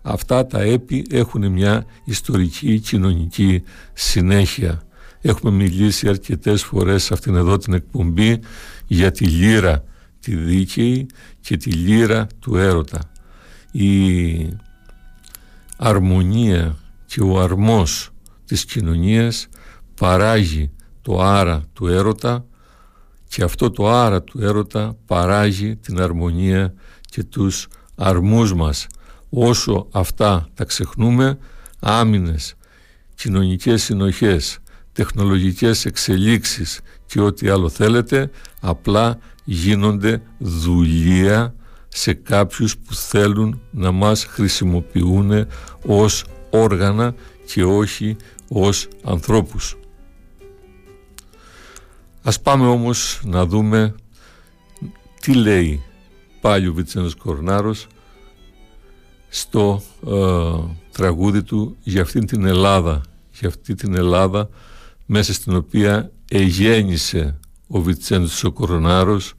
Αυτά 0.03 0.47
τα 0.47 0.61
έπι 0.61 1.05
έχουν 1.11 1.53
μια 1.53 1.85
ιστορική 2.05 2.79
κοινωνική 2.79 3.63
συνέχεια. 3.93 4.83
Έχουμε 5.21 5.53
μιλήσει 5.53 6.09
αρκετές 6.09 6.65
φορές 6.65 7.03
σε 7.03 7.15
αυτήν 7.15 7.35
εδώ 7.35 7.57
την 7.57 7.73
εκπομπή 7.73 8.39
για 8.87 9.11
τη 9.11 9.25
λύρα 9.25 9.85
τη 10.21 10.37
δίκαιη 10.37 11.07
και 11.45 11.57
τη 11.57 11.71
λύρα 11.71 12.27
του 12.39 12.57
έρωτα. 12.57 13.01
Η 13.73 14.49
αρμονία 15.77 16.77
και 17.07 17.23
ο 17.23 17.41
αρμός 17.41 18.11
της 18.45 18.65
κοινωνίας 18.65 19.49
παράγει 19.95 20.71
το 21.03 21.21
άρα 21.23 21.65
του 21.73 21.87
έρωτα 21.87 22.47
και 23.29 23.43
αυτό 23.43 23.71
το 23.71 23.91
άρα 23.91 24.23
του 24.23 24.41
έρωτα 24.43 24.97
παράγει 25.07 25.77
την 25.77 26.01
αρμονία 26.01 26.75
και 27.01 27.25
τους 27.25 27.69
αρμούς 27.95 28.55
μας. 28.55 28.87
Όσο 29.29 29.89
αυτά 29.93 30.49
τα 30.55 30.65
ξεχνούμε, 30.65 31.39
άμυνες, 31.81 32.55
κοινωνικές 33.15 33.83
συνοχές, 33.83 34.59
τεχνολογικές 34.95 35.85
εξελίξεις 35.85 36.81
και 37.07 37.21
ό,τι 37.21 37.49
άλλο 37.49 37.69
θέλετε, 37.69 38.31
απλά 38.61 39.19
γίνονται 39.45 40.23
δουλεία 40.39 41.55
σε 41.89 42.13
κάποιους 42.13 42.77
που 42.77 42.95
θέλουν 42.95 43.61
να 43.71 43.91
μας 43.91 44.25
χρησιμοποιούν 44.25 45.47
ως 45.87 46.25
όργανα 46.51 47.15
και 47.47 47.65
όχι 47.65 48.17
ως 48.49 48.89
ανθρώπους. 49.05 49.77
Ας 52.23 52.41
πάμε 52.41 52.67
όμως 52.67 53.21
να 53.25 53.47
δούμε 53.47 53.95
τι 55.21 55.35
λέει 55.35 55.83
πάλι 56.41 56.67
ο 56.67 56.73
Βιτσένος 56.73 57.15
Κορνάρος 57.15 57.87
στο 59.29 59.83
ε, 60.07 60.75
τραγούδι 60.93 61.43
του 61.43 61.77
για 61.83 62.03
αυτήν 62.03 62.27
την 62.27 62.47
Ελλάδα 62.47 63.01
για 63.39 63.49
αυτή 63.49 63.75
την 63.75 63.95
Ελλάδα 63.95 64.49
μέσα 65.07 65.33
στην 65.33 65.57
οποία 65.57 66.11
εγέννησε 66.31 67.39
ο 67.67 67.81
Βιτσέντος 67.81 68.45
ο 68.45 68.53
Κορονάρος 68.53 69.35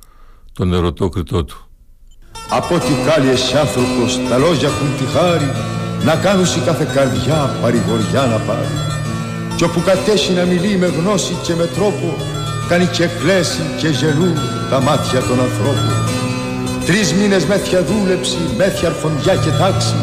τον 0.54 0.74
ερωτόκριτό 0.74 1.44
του. 1.44 1.70
Από 2.50 2.76
ό,τι 2.76 2.92
κάλλει 3.06 3.30
εσύ 3.30 3.58
άνθρωπος 3.58 4.20
τα 4.30 4.38
λόγια 4.38 4.68
έχουν 4.68 4.98
τη 4.98 5.04
χάρη 5.04 5.52
να 6.04 6.16
κάνουν 6.16 6.46
σε 6.46 6.60
κάθε 6.60 6.88
καρδιά 6.94 7.58
παρηγοριά 7.62 8.26
να 8.26 8.38
πάρει. 8.38 8.76
Κι 9.56 9.64
όπου 9.64 9.82
κατέσει 9.82 10.34
να 10.34 10.44
μιλεί 10.44 10.78
με 10.78 10.88
γνώση 10.88 11.34
και 11.44 11.54
με 11.56 11.66
τρόπο 11.66 12.18
κάνει 12.70 12.86
και 12.86 13.08
κλέσει 13.08 13.62
και 13.80 13.88
γελούν 13.88 14.36
τα 14.70 14.82
μάτια 14.82 15.20
των 15.20 15.40
ανθρώπων. 15.40 15.94
Τρεις 16.86 17.14
μήνες 17.14 17.46
μέθια 17.46 17.84
δούλεψη, 17.84 18.38
μέθια 18.58 18.90
αρφοντιά 18.90 19.36
και 19.36 19.50
τάξη 19.50 19.96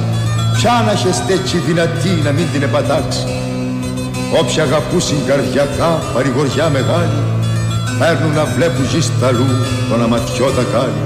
Ποια 0.56 0.82
να 0.86 0.92
είχε 0.92 1.12
στέκει 1.12 1.58
δυνατή 1.58 2.08
να 2.08 2.32
μην 2.32 2.46
την 2.52 2.62
επατάξει 2.62 3.24
Όποια 4.40 4.62
αγαπούσιν 4.62 5.16
καρδιακά 5.26 5.90
παρηγοριά 6.14 6.68
μεγάλη 6.68 7.20
Παίρνουν 7.98 8.32
να 8.32 8.44
βλέπουν 8.44 8.84
γης 8.84 9.04
σταλού 9.04 9.50
τον 9.88 10.02
αματιό 10.02 10.48
τα 10.56 10.64
κάλλη 10.72 11.02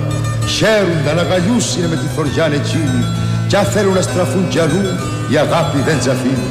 Χαίρουν 0.56 1.00
να 1.04 1.22
αγκαλιούσιν 1.22 1.84
με 1.90 1.96
τη 1.96 2.06
θωριά 2.14 2.46
εκείνη 2.60 3.02
Κι 3.48 3.56
αν 3.56 3.64
θέλουν 3.64 3.94
να 3.94 4.02
στραφούν 4.02 4.48
κι 4.48 4.58
αλλού 4.58 4.84
η 5.32 5.36
αγάπη 5.36 5.78
δεν 5.86 5.98
τζαφίνει 5.98 6.50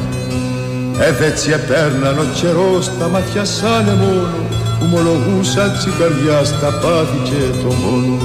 Έδετσι 1.00 1.52
επέρναν 1.52 2.18
ο 2.20 2.26
καιρός 2.40 2.92
τα 3.00 3.08
μάτια 3.08 3.46
σάνε 3.46 3.94
μόνο 3.94 4.40
Ομολογούσαν 4.84 5.70
τσι 5.78 5.90
καρδιά 6.00 6.44
στα 6.44 6.70
πάθη 6.82 7.20
και 7.30 7.42
το 7.62 7.72
μόνο 7.82 8.18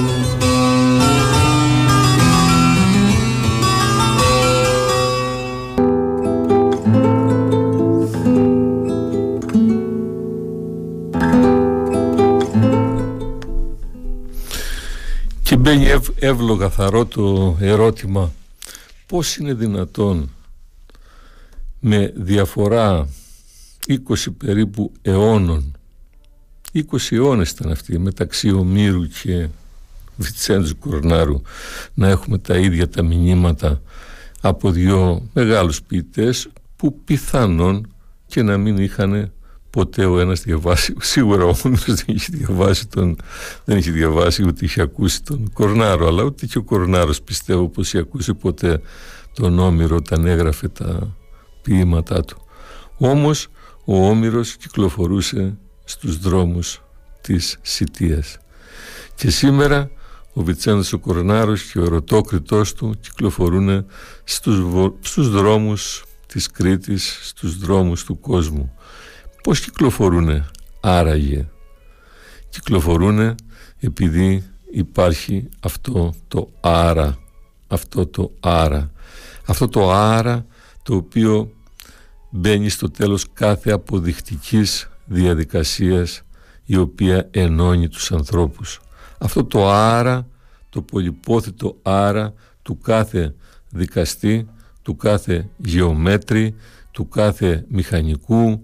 μπαίνει 15.71 15.85
ευ, 15.85 16.07
εύλογα 16.19 16.69
θαρώ 16.69 17.05
το 17.05 17.57
ερώτημα 17.59 18.31
πώς 19.05 19.37
είναι 19.37 19.53
δυνατόν 19.53 20.29
με 21.79 22.13
διαφορά 22.15 23.07
20 23.87 23.95
περίπου 24.37 24.91
αιώνων 25.01 25.75
20 26.73 26.81
αιώνες 27.09 27.49
ήταν 27.49 27.71
αυτοί 27.71 27.99
μεταξύ 27.99 28.51
Ομήρου 28.51 29.07
και 29.23 29.47
Βιτσέντζου 30.15 30.77
Κορνάρου 30.77 31.41
να 31.93 32.07
έχουμε 32.07 32.37
τα 32.37 32.57
ίδια 32.57 32.89
τα 32.89 33.03
μηνύματα 33.03 33.81
από 34.41 34.71
δύο 34.71 35.29
μεγάλους 35.33 35.81
ποιητές 35.81 36.47
που 36.75 36.99
πιθανόν 37.05 37.93
και 38.27 38.41
να 38.41 38.57
μην 38.57 38.77
είχαν 38.77 39.31
ποτέ 39.71 40.05
ο 40.05 40.19
ένας 40.19 40.41
διαβάσει, 40.41 40.95
σίγουρα 41.13 41.45
ο 41.45 41.53
Όμηρος 41.63 41.85
δεν 41.85 42.15
είχε 42.15 42.27
διαβάσει 42.31 42.87
τον, 42.87 43.17
δεν 43.65 43.77
είχε 43.77 43.91
διαβάσει 43.91 44.43
ούτε 44.43 44.65
είχε 44.65 44.81
ακούσει 44.81 45.23
τον 45.23 45.51
Κορνάρο, 45.53 46.07
αλλά 46.07 46.23
ούτε 46.23 46.45
και 46.45 46.57
ο 46.57 46.63
Κορνάρος 46.63 47.21
πιστεύω 47.21 47.67
πως 47.67 47.87
είχε 47.87 47.97
ακούσει 47.97 48.33
ποτέ 48.33 48.81
τον 49.33 49.59
Όμηρο 49.59 49.95
όταν 49.95 50.25
έγραφε 50.25 50.67
τα 50.67 51.15
ποίηματά 51.61 52.21
του. 52.21 52.41
Όμως 52.97 53.47
ο 53.85 54.07
Όμηρος 54.07 54.55
κυκλοφορούσε 54.55 55.57
στους 55.83 56.17
δρόμους 56.17 56.81
της 57.21 57.57
Σιτίας. 57.61 58.37
Και 59.15 59.29
σήμερα 59.29 59.89
ο 60.33 60.43
Βιτσέντος 60.43 60.93
ο 60.93 60.99
Κορνάρος 60.99 61.63
και 61.63 61.79
ο 61.79 61.83
ερωτόκριτός 61.83 62.73
του 62.73 62.95
κυκλοφορούν 63.01 63.85
στους, 64.23 64.57
στους 64.99 65.29
δρόμους 65.29 66.03
της 66.27 66.51
Κρήτης, 66.51 67.19
στους 67.21 67.57
δρόμους 67.57 68.03
του 68.03 68.19
κόσμου. 68.19 68.75
Πώς 69.43 69.59
κυκλοφορούν 69.59 70.45
άραγε; 70.81 71.47
Κυκλοφορούν 72.49 73.35
επειδή 73.79 74.43
υπάρχει 74.71 75.49
αυτό 75.59 76.13
το 76.27 76.49
άρα. 76.61 77.17
Αυτό 77.67 78.07
το 78.07 78.31
άρα. 78.39 78.91
Αυτό 79.45 79.67
το 79.67 79.91
άρα 79.91 80.45
το 80.83 80.95
οποίο 80.95 81.51
μπαίνει 82.29 82.69
στο 82.69 82.89
τέλος 82.91 83.25
κάθε 83.33 83.71
αποδεικτικής 83.71 84.89
διαδικασίας 85.05 86.21
η 86.65 86.75
οποία 86.77 87.27
ενώνει 87.31 87.87
τους 87.87 88.11
ανθρώπους. 88.11 88.81
Αυτό 89.17 89.45
το 89.45 89.69
άρα, 89.69 90.27
το 90.69 90.81
πολυπόθητο 90.81 91.77
άρα 91.81 92.33
του 92.61 92.77
κάθε 92.77 93.35
δικαστή, 93.69 94.47
του 94.81 94.95
κάθε 94.95 95.49
γεωμέτρη, 95.57 96.55
του 96.91 97.07
κάθε 97.07 97.65
μηχανικού, 97.69 98.61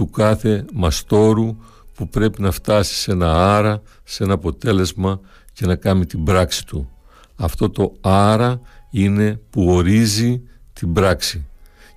του 0.00 0.10
κάθε 0.10 0.64
μαστόρου 0.72 1.56
που 1.94 2.08
πρέπει 2.08 2.42
να 2.42 2.50
φτάσει 2.50 2.94
σε 2.94 3.10
ένα 3.10 3.56
άρα, 3.56 3.82
σε 4.04 4.24
ένα 4.24 4.32
αποτέλεσμα 4.32 5.20
και 5.52 5.66
να 5.66 5.76
κάνει 5.76 6.06
την 6.06 6.24
πράξη 6.24 6.66
του. 6.66 6.90
Αυτό 7.36 7.70
το 7.70 7.92
άρα 8.00 8.60
είναι 8.90 9.40
που 9.50 9.64
ορίζει 9.68 10.42
την 10.72 10.92
πράξη 10.92 11.46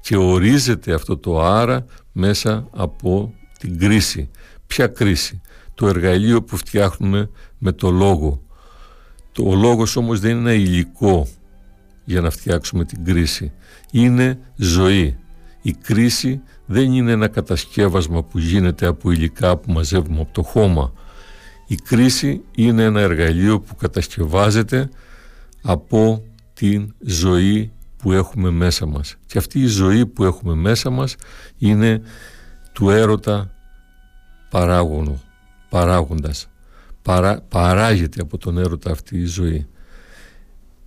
και 0.02 0.16
ορίζεται 0.16 0.94
αυτό 0.94 1.18
το 1.18 1.42
άρα 1.42 1.86
μέσα 2.12 2.68
από 2.72 3.34
την 3.60 3.80
κρίση. 3.80 4.30
Ποια 4.68 4.88
κρίση; 4.88 5.42
Το 5.74 5.88
εργαλείο 5.88 6.44
που 6.44 6.58
φτιάχνουμε 6.58 7.30
με 7.58 7.72
το 7.72 7.92
λόγο. 7.92 8.42
Το, 9.32 9.44
ο 9.44 9.56
λόγος 9.56 9.96
όμως 9.96 10.20
δεν 10.20 10.32
είναι 10.32 10.40
ένα 10.40 10.54
υλικό 10.54 11.28
για 12.04 12.22
να 12.22 12.30
φτιάξουμε 12.30 12.86
την 12.86 13.06
κρίση. 13.06 13.52
Είναι 13.92 14.40
ζωή. 14.56 15.18
Η 15.62 15.72
κρίση 15.72 16.42
δεν 16.74 16.94
είναι 16.94 17.12
ένα 17.12 17.28
κατασκεύασμα 17.28 18.24
που 18.24 18.40
γίνεται 18.40 18.86
από 18.86 19.12
υλικά 19.12 19.58
που 19.58 19.72
μαζεύουμε 19.72 20.22
από 20.22 20.32
το 20.32 20.44
χώμα. 20.44 20.94
Η 21.68 21.76
κρίση 21.76 22.42
είναι 22.56 22.84
ένα 22.84 23.00
εργαλείο 23.00 23.60
που 23.60 23.76
κατασκευάζεται 23.76 24.90
από 25.62 26.24
την 26.54 26.94
ζωή 27.00 27.72
που 27.98 28.12
έχουμε 28.12 28.50
μέσα 28.50 28.86
μας. 28.86 29.16
Και 29.26 29.38
αυτή 29.38 29.60
η 29.60 29.66
ζωή 29.66 30.06
που 30.06 30.24
έχουμε 30.24 30.54
μέσα 30.54 30.90
μας 30.90 31.16
είναι 31.58 32.02
του 32.72 32.90
έρωτα 32.90 33.52
παράγωνο, 34.50 35.22
παράγοντας. 35.70 36.48
Παρά, 37.02 37.42
παράγεται 37.42 38.22
από 38.22 38.38
τον 38.38 38.58
έρωτα 38.58 38.92
αυτή 38.92 39.18
η 39.18 39.26
ζωή. 39.26 39.68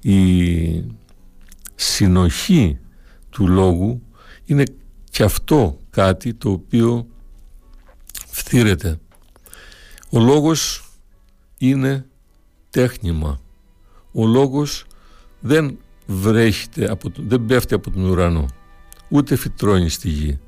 Η 0.00 0.84
συνοχή 1.74 2.78
του 3.30 3.48
λόγου 3.48 4.02
είναι 4.44 4.64
και 5.16 5.22
αυτό 5.22 5.78
κάτι 5.90 6.34
το 6.34 6.50
οποίο 6.50 7.06
φθήρεται. 8.26 8.98
Ο 10.10 10.18
λόγος 10.18 10.90
είναι 11.58 12.06
τέχνημα. 12.70 13.40
Ο 14.12 14.26
λόγος 14.26 14.84
δεν 15.40 15.78
βρέχεται, 16.06 16.90
από 16.90 17.10
το, 17.10 17.22
δεν 17.26 17.44
πέφτει 17.44 17.74
από 17.74 17.90
τον 17.90 18.04
ουρανό, 18.04 18.46
ούτε 19.08 19.36
φυτρώνει 19.36 19.88
στη 19.88 20.08
γη. 20.08 20.38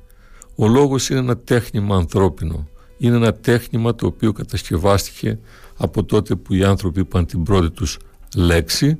Ο 0.55 0.67
λόγος 0.67 1.09
είναι 1.09 1.19
ένα 1.19 1.37
τέχνημα 1.37 1.95
ανθρώπινο. 1.95 2.67
Είναι 2.97 3.15
ένα 3.15 3.33
τέχνημα 3.33 3.95
το 3.95 4.05
οποίο 4.05 4.31
κατασκευάστηκε 4.31 5.39
από 5.77 6.03
τότε 6.03 6.35
που 6.35 6.53
οι 6.53 6.63
άνθρωποι 6.63 6.99
είπαν 6.99 7.25
την 7.25 7.43
πρώτη 7.43 7.69
τους 7.69 7.97
λέξη, 8.35 8.99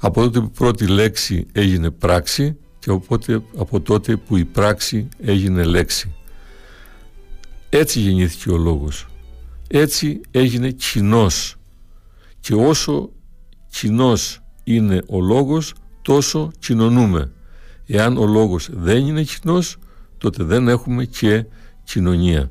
από 0.00 0.20
τότε 0.20 0.40
που 0.40 0.46
η 0.46 0.56
πρώτη 0.56 0.86
λέξη 0.86 1.46
έγινε 1.52 1.90
πράξη 1.90 2.56
και 2.80 2.90
οπότε, 2.90 3.42
από 3.56 3.80
τότε 3.80 4.16
που 4.16 4.36
η 4.36 4.44
πράξη 4.44 5.08
έγινε 5.18 5.64
λέξη. 5.64 6.14
Έτσι 7.68 8.00
γεννήθηκε 8.00 8.50
ο 8.50 8.56
λόγος. 8.56 9.06
Έτσι 9.68 10.20
έγινε 10.30 10.70
κοινός. 10.70 11.56
Και 12.40 12.54
όσο 12.54 13.10
κοινός 13.70 14.40
είναι 14.64 15.02
ο 15.08 15.20
λόγος 15.20 15.74
τόσο 16.02 16.50
κοινωνούμε. 16.58 17.32
Εάν 17.86 18.16
ο 18.16 18.26
λόγος 18.26 18.68
δεν 18.72 19.06
είναι 19.06 19.22
κοινός, 19.22 19.76
τότε 20.18 20.44
δεν 20.44 20.68
έχουμε 20.68 21.04
και 21.04 21.46
κοινωνία. 21.84 22.50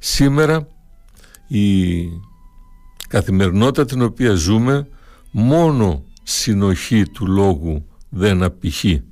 Σήμερα 0.00 0.68
η 1.46 2.04
καθημερινότητα 3.08 3.84
την 3.84 4.02
οποία 4.02 4.34
ζούμε 4.34 4.88
μόνο 5.30 6.04
συνοχή 6.22 7.08
του 7.08 7.26
λόγου 7.26 7.86
δεν 8.08 8.42
απηχεί. 8.42 9.02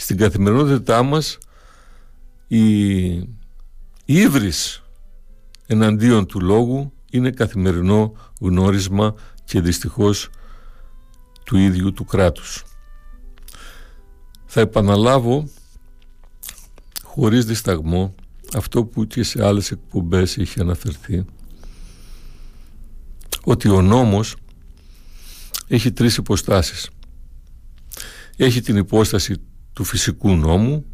Στην 0.00 0.16
καθημερινότητά 0.16 1.02
μας 1.02 1.38
η 2.46 3.10
ύβρις 4.04 4.82
εναντίον 5.66 6.26
του 6.26 6.40
λόγου 6.40 6.92
είναι 7.10 7.30
καθημερινό 7.30 8.12
γνώρισμα 8.40 9.14
και 9.44 9.60
δυστυχώς 9.60 10.28
του 11.44 11.56
ίδιου 11.56 11.92
του 11.92 12.04
κράτους. 12.04 12.64
Θα 14.46 14.60
επαναλάβω 14.60 15.48
χωρίς 17.02 17.44
δισταγμό 17.44 18.14
αυτό 18.56 18.84
που 18.84 19.06
και 19.06 19.22
σε 19.22 19.46
άλλες 19.46 19.70
εκπομπές 19.70 20.36
είχε 20.36 20.60
αναφερθεί 20.60 21.24
ότι 23.44 23.68
ο 23.68 23.82
νόμος 23.82 24.36
έχει 25.68 25.92
τρεις 25.92 26.16
υποστάσεις. 26.16 26.90
Έχει 28.36 28.60
την 28.60 28.76
υπόσταση 28.76 29.49
του 29.80 29.86
φυσικού 29.86 30.36
νόμου 30.36 30.84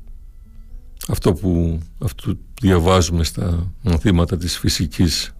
αυτό 1.09 1.33
που 1.33 1.81
αυτό 1.99 2.39
διαβάζουμε 2.61 3.25
στα 3.25 3.73
μαθήματα 3.83 4.37
της 4.37 4.59
φυσικής 4.59 5.35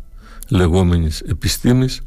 λεγόμενης 0.49 1.21
επιστήμης 1.21 2.01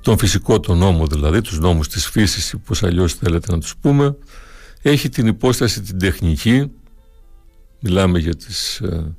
τον 0.00 0.18
φυσικό 0.18 0.60
τον 0.60 0.78
νόμο 0.78 1.06
δηλαδή, 1.06 1.40
τους 1.40 1.58
νόμους 1.58 1.88
της 1.88 2.06
φύσης 2.06 2.54
πώς 2.64 2.82
αλλιώς 2.82 3.14
θέλετε 3.14 3.52
να 3.52 3.58
τους 3.60 3.76
πούμε 3.76 4.16
έχει 4.82 5.08
την 5.08 5.26
υπόσταση 5.26 5.80
την 5.80 5.98
τεχνική 5.98 6.70
μιλάμε 7.80 8.18
για, 8.18 8.36
τις, 8.36 8.80
ε, 8.80 9.14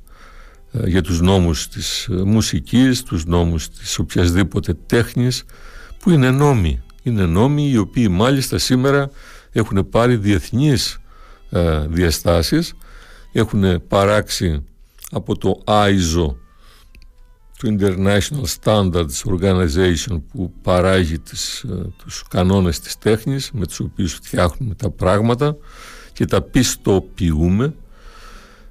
ε, 0.72 0.88
για 0.88 1.02
τους 1.02 1.20
νόμους 1.20 1.68
της 1.68 2.06
ε, 2.06 2.14
μουσικής 2.14 3.02
τους 3.02 3.24
νόμους 3.24 3.68
της 3.68 3.98
οποιασδήποτε 3.98 4.74
τέχνης 4.86 5.44
που 5.98 6.10
είναι 6.10 6.30
νόμοι. 6.30 6.82
Είναι 7.02 7.26
νόμοι 7.26 7.70
οι 7.70 7.76
οποίοι 7.76 8.08
μάλιστα 8.10 8.58
σήμερα 8.58 9.10
έχουν 9.52 9.88
πάρει 9.88 10.16
διεθνείς 10.16 10.98
διαστάσεις 11.88 12.74
έχουν 13.32 13.86
παράξει 13.88 14.64
από 15.10 15.38
το 15.38 15.62
ISO 15.64 16.34
του 17.58 17.76
International 17.78 18.44
Standards 18.62 19.22
Organization 19.24 20.22
που 20.32 20.52
παράγει 20.62 21.18
τις, 21.18 21.62
ε, 21.62 21.92
τους 22.04 22.24
κανόνες 22.30 22.80
της 22.80 22.98
τέχνης 22.98 23.50
με 23.52 23.66
τους 23.66 23.80
οποίους 23.80 24.12
φτιάχνουμε 24.12 24.74
τα 24.74 24.90
πράγματα 24.90 25.56
και 26.12 26.24
τα 26.24 26.42
πιστοποιούμε 26.42 27.74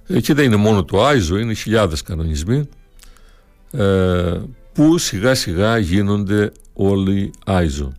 ε, 0.07 0.19
και 0.19 0.33
δεν 0.33 0.45
είναι 0.45 0.55
μόνο 0.55 0.83
το 0.83 1.09
ISO, 1.09 1.39
είναι 1.39 1.53
χιλιάδες 1.53 2.01
κανονισμοί 2.01 2.69
ε, 3.71 4.39
που 4.73 4.97
σιγά 4.97 5.35
σιγά 5.35 5.77
γίνονται 5.77 6.51
όλοι 6.73 7.31
ISO. 7.45 7.89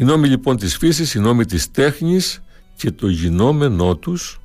Οι 0.00 0.04
νόμοι 0.04 0.28
λοιπόν 0.28 0.56
της 0.56 0.76
φύσης, 0.76 1.14
οι 1.14 1.18
νόμοι 1.18 1.44
της 1.44 1.70
τέχνης 1.70 2.42
και 2.76 2.90
το 2.90 3.08
γινόμενό 3.08 3.96
τους 3.96 4.40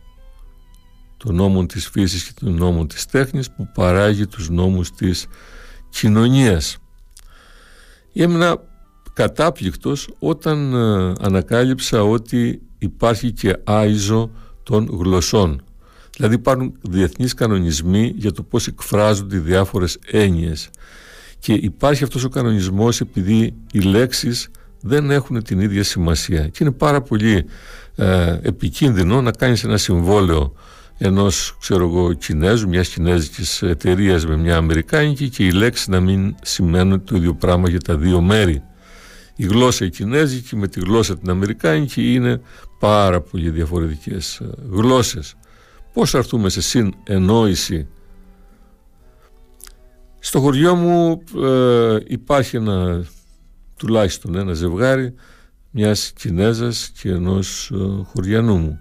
των 1.17 1.35
νόμων 1.35 1.67
της 1.67 1.87
φύσης 1.87 2.23
και 2.23 2.31
των 2.39 2.53
νόμων 2.53 2.87
της 2.87 3.05
τέχνης 3.05 3.51
που 3.51 3.67
παράγει 3.73 4.27
τους 4.27 4.49
νόμους 4.49 4.91
της 4.91 5.27
κοινωνίας. 5.89 6.77
Έμεινα 8.13 8.57
κατάπληκτος 9.13 10.09
όταν 10.19 10.73
ε, 10.73 11.13
ανακάλυψα 11.19 12.03
ότι 12.03 12.61
υπάρχει 12.77 13.31
και 13.31 13.57
άιζο 13.63 14.31
των 14.63 14.89
γλωσσών. 14.91 15.61
Δηλαδή 16.15 16.35
υπάρχουν 16.35 16.77
διεθνείς 16.81 17.33
κανονισμοί 17.33 18.13
για 18.17 18.31
το 18.31 18.43
πώς 18.43 18.67
εκφράζονται 18.67 19.35
οι 19.35 19.39
διάφορες 19.39 19.97
έννοιες. 20.11 20.69
Και 21.39 21.53
υπάρχει 21.53 22.03
αυτός 22.03 22.23
ο 22.23 22.29
κανονισμός 22.29 23.01
επειδή 23.01 23.53
οι 23.71 23.79
λέξεις 23.79 24.49
δεν 24.87 25.11
έχουν 25.11 25.43
την 25.43 25.59
ίδια 25.59 25.83
σημασία. 25.83 26.47
Και 26.47 26.57
είναι 26.61 26.71
πάρα 26.71 27.01
πολύ 27.01 27.45
ε, 27.95 28.39
επικίνδυνο 28.41 29.21
να 29.21 29.31
κάνεις 29.31 29.63
ένα 29.63 29.77
συμβόλαιο 29.77 30.53
ενός 30.97 31.57
ξέρω 31.59 31.83
εγώ 31.87 32.13
Κινέζου, 32.13 32.67
μιας 32.67 32.89
κινέζικης 32.89 33.61
εταιρείας 33.61 34.25
με 34.25 34.37
μια 34.37 34.57
Αμερικάνικη 34.57 35.29
και 35.29 35.45
οι 35.45 35.51
λέξεις 35.51 35.87
να 35.87 35.99
μην 35.99 36.35
σημαίνουν 36.41 37.03
το 37.03 37.15
ίδιο 37.15 37.33
πράγμα 37.33 37.69
για 37.69 37.79
τα 37.79 37.97
δύο 37.97 38.21
μέρη. 38.21 38.63
Η 39.35 39.45
γλώσσα 39.45 39.85
η 39.85 39.89
κινέζικη 39.89 40.55
με 40.55 40.67
τη 40.67 40.79
γλώσσα 40.79 41.17
την 41.17 41.29
αμερικάνικη 41.29 42.13
είναι 42.13 42.41
πάρα 42.79 43.21
πολύ 43.21 43.49
διαφορετικές 43.49 44.39
ε, 44.39 44.49
γλώσσες. 44.69 45.35
Πώς 45.93 46.09
θα 46.09 46.17
έρθουμε 46.17 46.49
σε 46.49 46.61
συνεννόηση; 46.61 47.87
Στο 50.19 50.39
χωριό 50.39 50.75
μου 50.75 51.23
ε, 51.43 51.97
υπάρχει 52.07 52.55
ένα, 52.55 53.05
τουλάχιστον 53.77 54.35
ένα 54.35 54.53
ζευγάρι 54.53 55.13
μιας 55.71 56.11
Κινέζας 56.15 56.91
και 57.01 57.09
ενός 57.09 57.71
ε, 57.71 58.03
χωριανού 58.03 58.57
μου. 58.57 58.79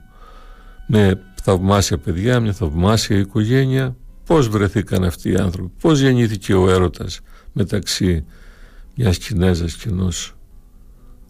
Με 0.86 1.20
θαυμάσια 1.42 1.98
παιδιά, 1.98 2.40
μια 2.40 2.52
θαυμάσια 2.52 3.18
οικογένεια. 3.18 3.96
Πώς 4.26 4.48
βρεθήκαν 4.48 5.04
αυτοί 5.04 5.30
οι 5.30 5.36
άνθρωποι 5.36 5.72
πώς 5.80 6.00
γεννήθηκε 6.00 6.54
ο 6.54 6.70
έρωτας 6.70 7.20
μεταξύ 7.52 8.24
μιας 8.94 9.18
Κινέζας 9.18 9.74
και 9.74 9.88
ενός 9.88 10.34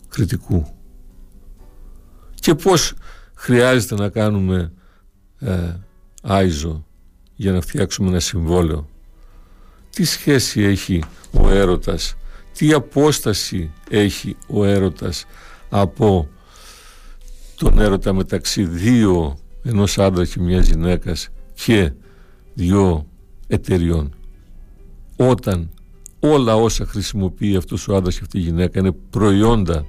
κριτικού. 0.08 0.66
Και 2.34 2.54
πώς 2.54 2.94
χρειάζεται 3.34 3.94
να 3.94 4.08
κάνουμε 4.08 4.72
ε, 5.38 5.74
άιζο 6.22 6.86
για 7.34 7.52
να 7.52 7.60
φτιάξουμε 7.60 8.08
ένα 8.08 8.20
συμβόλαιο. 8.20 8.88
Τι 9.90 10.04
σχέση 10.04 10.62
έχει 10.62 11.04
ο 11.30 11.50
έρωτας 11.50 12.16
τι 12.58 12.72
απόσταση 12.72 13.72
έχει 13.90 14.36
ο 14.46 14.64
έρωτας 14.64 15.26
από 15.68 16.28
τον 17.56 17.80
έρωτα 17.80 18.12
μεταξύ 18.12 18.64
δύο 18.64 19.38
ενός 19.62 19.98
άντρα 19.98 20.24
και 20.24 20.40
μιας 20.40 20.68
γυναίκας 20.68 21.28
και 21.54 21.92
δύο 22.54 23.06
εταιριών. 23.46 24.14
Όταν 25.16 25.70
όλα 26.20 26.56
όσα 26.56 26.86
χρησιμοποιεί 26.86 27.56
αυτός 27.56 27.88
ο 27.88 27.96
άντρας 27.96 28.14
και 28.14 28.20
αυτή 28.22 28.38
η 28.38 28.40
γυναίκα 28.40 28.78
είναι 28.78 28.92
προϊόντα 29.10 29.86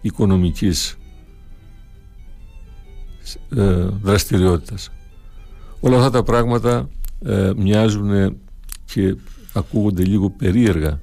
οικονομικής 0.00 0.96
ε, 3.56 3.88
δραστηριότητας. 4.02 4.90
Όλα 5.80 5.96
αυτά 5.96 6.10
τα 6.10 6.22
πράγματα 6.22 6.88
ε, 7.24 7.52
μοιάζουν 7.56 8.36
και 8.84 9.16
ακούγονται 9.52 10.04
λίγο 10.04 10.30
περίεργα 10.30 11.00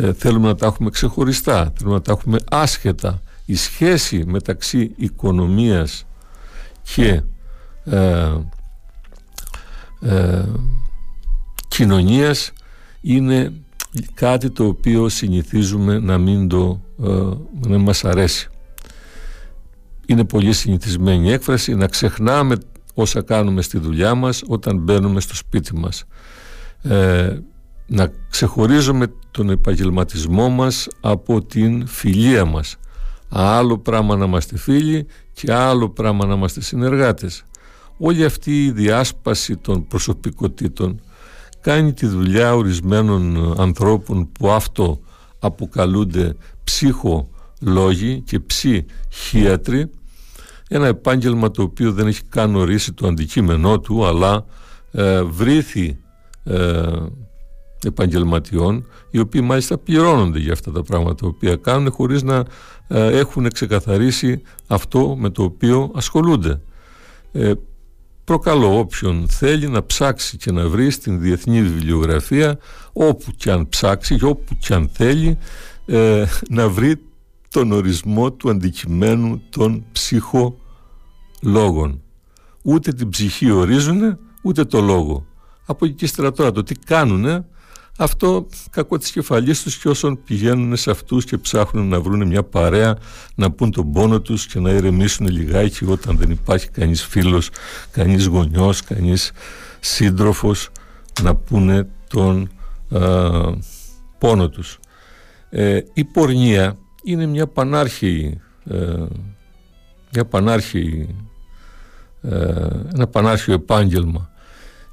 ε, 0.00 0.12
θέλουμε 0.12 0.48
να 0.48 0.54
τα 0.54 0.66
έχουμε 0.66 0.90
ξεχωριστά 0.90 1.72
θέλουμε 1.76 1.96
να 1.96 2.02
τα 2.02 2.12
έχουμε 2.12 2.38
άσχετα. 2.50 3.22
Η 3.44 3.54
σχέση 3.54 4.24
μεταξύ 4.26 4.92
οικονομίας 4.96 6.06
και 6.82 7.22
ε, 7.84 8.32
ε, 10.00 10.44
κοινωνίας 11.68 12.52
είναι 13.00 13.52
κάτι 14.14 14.50
το 14.50 14.64
οποίο 14.66 15.08
συνηθίζουμε 15.08 15.98
να 15.98 16.18
μην 16.18 16.48
το 16.48 16.80
ε, 17.04 17.68
να 17.68 17.78
μας 17.78 18.04
αρέσει. 18.04 18.48
Είναι 20.06 20.24
πολύ 20.24 20.52
συνηθισμένη 20.52 21.32
έκφραση 21.32 21.74
να 21.74 21.86
ξεχνάμε 21.86 22.56
όσα 22.94 23.22
κάνουμε 23.22 23.62
στη 23.62 23.78
δουλειά 23.78 24.14
μας 24.14 24.42
όταν 24.46 24.78
μπαίνουμε 24.78 25.20
στο 25.20 25.34
σπίτι 25.34 25.76
μας. 25.76 26.04
Ε, 26.82 27.38
να 27.86 28.12
ξεχωρίζουμε 28.30 29.06
τον 29.30 29.50
επαγγελματισμό 29.50 30.48
μας 30.48 30.88
από 31.00 31.44
την 31.44 31.86
φιλία 31.86 32.44
μας. 32.44 32.76
Άλλο 33.28 33.78
πράγμα 33.78 34.16
να 34.16 34.24
είμαστε 34.24 34.58
φίλοι 34.58 35.06
και 35.32 35.52
άλλο 35.52 35.90
πράγμα 35.90 36.26
να 36.26 36.34
είμαστε 36.34 36.60
συνεργάτες. 36.60 37.44
Όλη 37.98 38.24
αυτή 38.24 38.64
η 38.64 38.70
διάσπαση 38.70 39.56
των 39.56 39.86
προσωπικότητων 39.86 41.00
κάνει 41.60 41.92
τη 41.92 42.06
δουλειά 42.06 42.54
ορισμένων 42.54 43.54
ανθρώπων 43.60 44.32
που 44.32 44.50
αυτό 44.50 45.00
αποκαλούνται 45.38 46.36
ψυχολόγοι 46.64 48.20
και 48.24 48.40
ψυχίατροι. 48.40 49.90
Ένα 50.68 50.86
επάγγελμα 50.86 51.50
το 51.50 51.62
οποίο 51.62 51.92
δεν 51.92 52.06
έχει 52.06 52.22
καν 52.22 52.56
ορίσει 52.56 52.92
το 52.92 53.06
αντικείμενό 53.06 53.80
του 53.80 54.06
αλλά 54.06 54.44
ε, 54.92 55.22
βρήθη 55.22 55.98
ε, 56.44 56.82
επαγγελματιών 57.84 58.86
οι 59.10 59.18
οποίοι 59.18 59.40
μάλιστα 59.44 59.78
πληρώνονται 59.78 60.38
για 60.38 60.52
αυτά 60.52 60.72
τα 60.72 60.82
πράγματα 60.82 61.14
τα 61.14 61.26
οποία 61.26 61.56
κάνουν 61.56 61.92
χωρίς 61.92 62.22
να 62.22 62.44
ε, 62.88 63.18
έχουν 63.18 63.50
ξεκαθαρίσει 63.50 64.42
αυτό 64.66 65.16
με 65.18 65.30
το 65.30 65.42
οποίο 65.42 65.90
ασχολούνται. 65.94 66.60
Ε, 67.32 67.52
προκαλώ 68.24 68.78
όποιον 68.78 69.28
θέλει 69.28 69.68
να 69.68 69.86
ψάξει 69.86 70.36
και 70.36 70.52
να 70.52 70.68
βρει 70.68 70.90
στην 70.90 71.20
διεθνή 71.20 71.62
βιβλιογραφία 71.62 72.58
όπου 72.92 73.30
και 73.36 73.50
αν 73.50 73.68
ψάξει 73.68 74.18
και 74.18 74.24
όπου 74.24 74.56
και 74.58 74.74
αν 74.74 74.90
θέλει 74.92 75.38
ε, 75.86 76.24
να 76.50 76.68
βρει 76.68 77.00
τον 77.48 77.72
ορισμό 77.72 78.32
του 78.32 78.50
αντικειμένου 78.50 79.42
των 79.50 79.84
ψυχολόγων. 79.92 80.60
Ούτε 82.62 82.92
την 82.92 83.08
ψυχή 83.08 83.50
ορίζουν 83.50 84.18
ούτε 84.42 84.64
το 84.64 84.80
λόγο. 84.80 85.26
Από 85.66 85.84
εκεί 85.84 85.94
και 85.94 86.06
στρατό 86.06 86.52
το 86.52 86.62
τι 86.62 86.74
κάνουνε 86.74 87.44
αυτό 87.96 88.46
κακό 88.70 88.98
της 88.98 89.10
κεφαλής 89.10 89.62
τους 89.62 89.76
και 89.76 89.88
όσων 89.88 90.22
πηγαίνουν 90.24 90.76
σε 90.76 90.90
αυτούς 90.90 91.24
και 91.24 91.38
ψάχνουν 91.38 91.88
να 91.88 92.00
βρουν 92.00 92.26
μια 92.26 92.42
παρέα 92.42 92.98
να 93.34 93.50
πούν 93.50 93.70
τον 93.70 93.92
πόνο 93.92 94.20
τους 94.20 94.46
και 94.46 94.60
να 94.60 94.70
ηρεμήσουν 94.70 95.28
λιγάκι 95.28 95.84
όταν 95.84 96.16
δεν 96.16 96.30
υπάρχει 96.30 96.68
κανείς 96.70 97.04
φίλος, 97.04 97.50
κανείς 97.90 98.26
γονιός, 98.26 98.82
κανείς 98.82 99.32
σύντροφος 99.80 100.70
να 101.22 101.34
πούνε 101.34 101.88
τον 102.08 102.50
πόνο 104.18 104.48
τους. 104.48 104.78
Ε, 105.50 105.80
η 105.92 106.04
πορνεία 106.04 106.76
είναι 107.02 107.26
μια 107.26 107.46
πανάρχη 107.46 108.40
ε, 108.64 109.06
μια 110.12 110.24
πανάρχη 110.24 111.08
ε, 112.22 112.30
ένα 112.94 113.06
πανάρχιο 113.06 113.54
επάγγελμα 113.54 114.30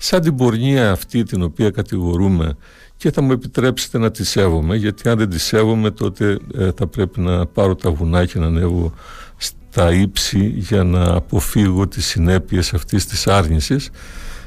σαν 0.06 0.22
την 0.22 0.36
πορνεία 0.36 0.92
αυτή 0.92 1.24
την 1.24 1.44
οποία 1.44 1.70
κατηγορούμε 1.70 2.58
και 2.98 3.12
θα 3.12 3.22
μου 3.22 3.32
επιτρέψετε 3.32 3.98
να 3.98 4.12
τη 4.12 4.26
σέβομαι 4.26 4.76
γιατί 4.76 5.10
αν 5.10 5.18
δεν 5.18 5.30
τη 5.30 5.40
σέβομαι 5.40 5.92
τότε 5.92 6.40
ε, 6.58 6.70
θα 6.76 6.88
πρέπει 6.88 7.20
να 7.20 7.46
πάρω 7.46 7.76
τα 7.76 7.92
βουνά 7.92 8.26
και 8.26 8.40
να 8.40 8.46
ανέβω 8.46 8.94
στα 9.38 9.94
ύψη 9.94 10.54
για 10.56 10.84
να 10.84 11.14
αποφύγω 11.14 11.88
τις 11.88 12.06
συνέπειες 12.06 12.74
αυτής 12.74 13.06
της 13.06 13.28
άρνησης. 13.28 13.90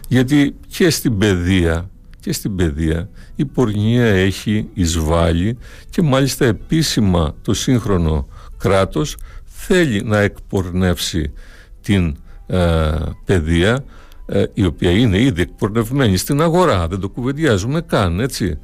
Γιατί 0.08 0.56
και 0.68 0.90
στην 0.90 1.18
παιδεία 1.18 1.90
και 2.20 2.32
στην 2.32 2.54
παιδεία 2.54 3.08
η 3.36 3.44
πορνεία 3.44 4.06
έχει 4.06 4.68
εισβάλλει 4.74 5.58
και 5.90 6.02
μάλιστα 6.02 6.44
επίσημα 6.44 7.34
το 7.42 7.54
σύγχρονο 7.54 8.28
κράτος 8.58 9.16
θέλει 9.44 10.02
να 10.02 10.18
εκπορνεύσει 10.18 11.32
την 11.80 12.16
ε, 12.46 12.90
παιδεία 13.24 13.70
ε, 13.72 13.82
η 14.54 14.64
οποία 14.64 14.90
είναι 14.90 15.20
ήδη 15.20 15.42
εκπορνευμένη 15.42 16.16
στην 16.16 16.40
αγορά, 16.42 16.86
δεν 16.88 17.00
το 17.00 17.08
κουβεντιάζουμε 17.08 17.80
καν, 17.80 18.20
έτσι. 18.20 18.58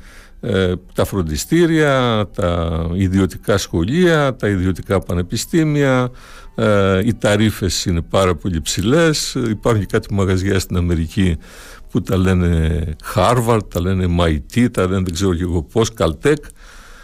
Ε, 0.44 0.72
τα 0.94 1.04
φροντιστήρια, 1.04 2.26
τα 2.34 2.86
ιδιωτικά 2.94 3.58
σχολεία, 3.58 4.36
τα 4.36 4.48
ιδιωτικά 4.48 5.00
πανεπιστήμια, 5.00 6.10
ε, 6.54 6.98
οι 7.06 7.14
ταρίφες 7.14 7.84
είναι 7.84 8.00
πάρα 8.00 8.34
πολύ 8.34 8.60
ψηλές, 8.60 9.34
υπάρχουν 9.34 9.80
και 9.80 9.86
κάτι 9.90 10.14
μαγαζιά 10.14 10.58
στην 10.58 10.76
Αμερική 10.76 11.36
που 11.90 12.02
τα 12.02 12.16
λένε 12.16 12.84
Harvard, 13.14 13.70
τα 13.70 13.80
λένε 13.80 14.06
MIT, 14.18 14.70
τα 14.70 14.82
λένε 14.82 15.02
δεν 15.02 15.12
ξέρω 15.12 15.34
και 15.34 15.42
εγώ 15.42 15.62
πώς, 15.62 15.90
Caltech, 15.98 16.42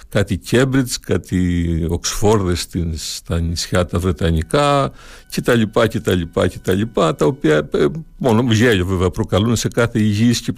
κάτι 0.08 0.40
Cambridge, 0.50 0.94
κάτι 1.00 1.86
Οξφόρδες 1.88 2.68
στα 2.94 3.40
νησιά 3.40 3.86
τα 3.86 3.98
Βρετανικά 3.98 4.92
και 5.30 5.40
τα 5.40 5.54
λοιπά 5.54 5.86
και 5.86 6.00
τα 6.00 6.14
λοιπά 6.14 6.46
και 6.46 6.58
τα 6.58 6.72
λοιπά 6.72 7.14
τα 7.14 7.26
οποία 7.26 7.68
ε, 7.72 7.86
μόνο 8.16 8.52
γέλιο 8.52 8.86
βέβαια 8.86 9.10
προκαλούν 9.10 9.56
σε 9.56 9.68
κάθε 9.68 9.98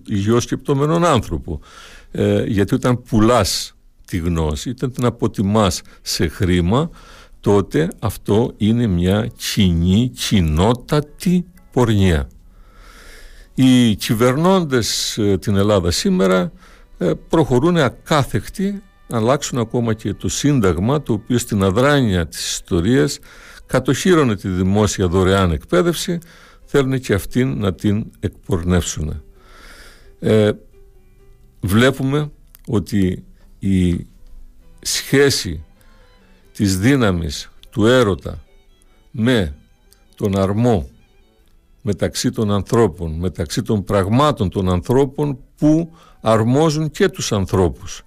υγιώς 0.06 0.42
σκεπτόμενον 0.42 1.04
άνθρωπο 1.04 1.60
ε, 2.10 2.44
γιατί 2.44 2.74
όταν 2.74 3.02
πουλάς 3.02 3.74
τη 4.06 4.16
γνώση 4.16 4.68
όταν 4.68 4.92
την 4.92 5.04
αποτιμάς 5.04 5.82
σε 6.02 6.28
χρήμα 6.28 6.90
τότε 7.40 7.88
αυτό 7.98 8.52
είναι 8.56 8.86
μια 8.86 9.30
κοινή, 9.36 10.12
κοινότατη 10.14 11.46
πορνεία. 11.72 12.28
Οι 13.54 13.94
κυβερνώντες 13.94 15.18
ε, 15.18 15.38
την 15.38 15.56
Ελλάδα 15.56 15.90
σήμερα 15.90 16.52
προχωρούν 17.28 17.76
ακάθεκτοι 17.76 18.64
να 18.64 18.89
αλλάξουν 19.12 19.58
ακόμα 19.58 19.94
και 19.94 20.14
το 20.14 20.28
Σύνταγμα 20.28 21.02
το 21.02 21.12
οποίο 21.12 21.38
στην 21.38 21.62
αδράνεια 21.62 22.26
της 22.26 22.50
ιστορίας 22.50 23.18
κατοχύρωνε 23.66 24.36
τη 24.36 24.48
δημόσια 24.48 25.06
δωρεάν 25.08 25.50
εκπαίδευση 25.50 26.18
θέλουν 26.64 27.00
και 27.00 27.14
αυτήν 27.14 27.58
να 27.58 27.74
την 27.74 28.10
εκπορνεύσουν. 28.20 29.22
Ε, 30.18 30.50
βλέπουμε 31.60 32.30
ότι 32.66 33.24
η 33.58 34.06
σχέση 34.80 35.64
της 36.52 36.78
δύναμης 36.78 37.50
του 37.70 37.86
έρωτα 37.86 38.44
με 39.10 39.54
τον 40.16 40.38
αρμό 40.38 40.88
μεταξύ 41.82 42.30
των 42.30 42.50
ανθρώπων, 42.50 43.12
μεταξύ 43.12 43.62
των 43.62 43.84
πραγμάτων 43.84 44.50
των 44.50 44.68
ανθρώπων 44.68 45.38
που 45.56 45.92
αρμόζουν 46.20 46.90
και 46.90 47.08
τους 47.08 47.32
ανθρώπους 47.32 48.02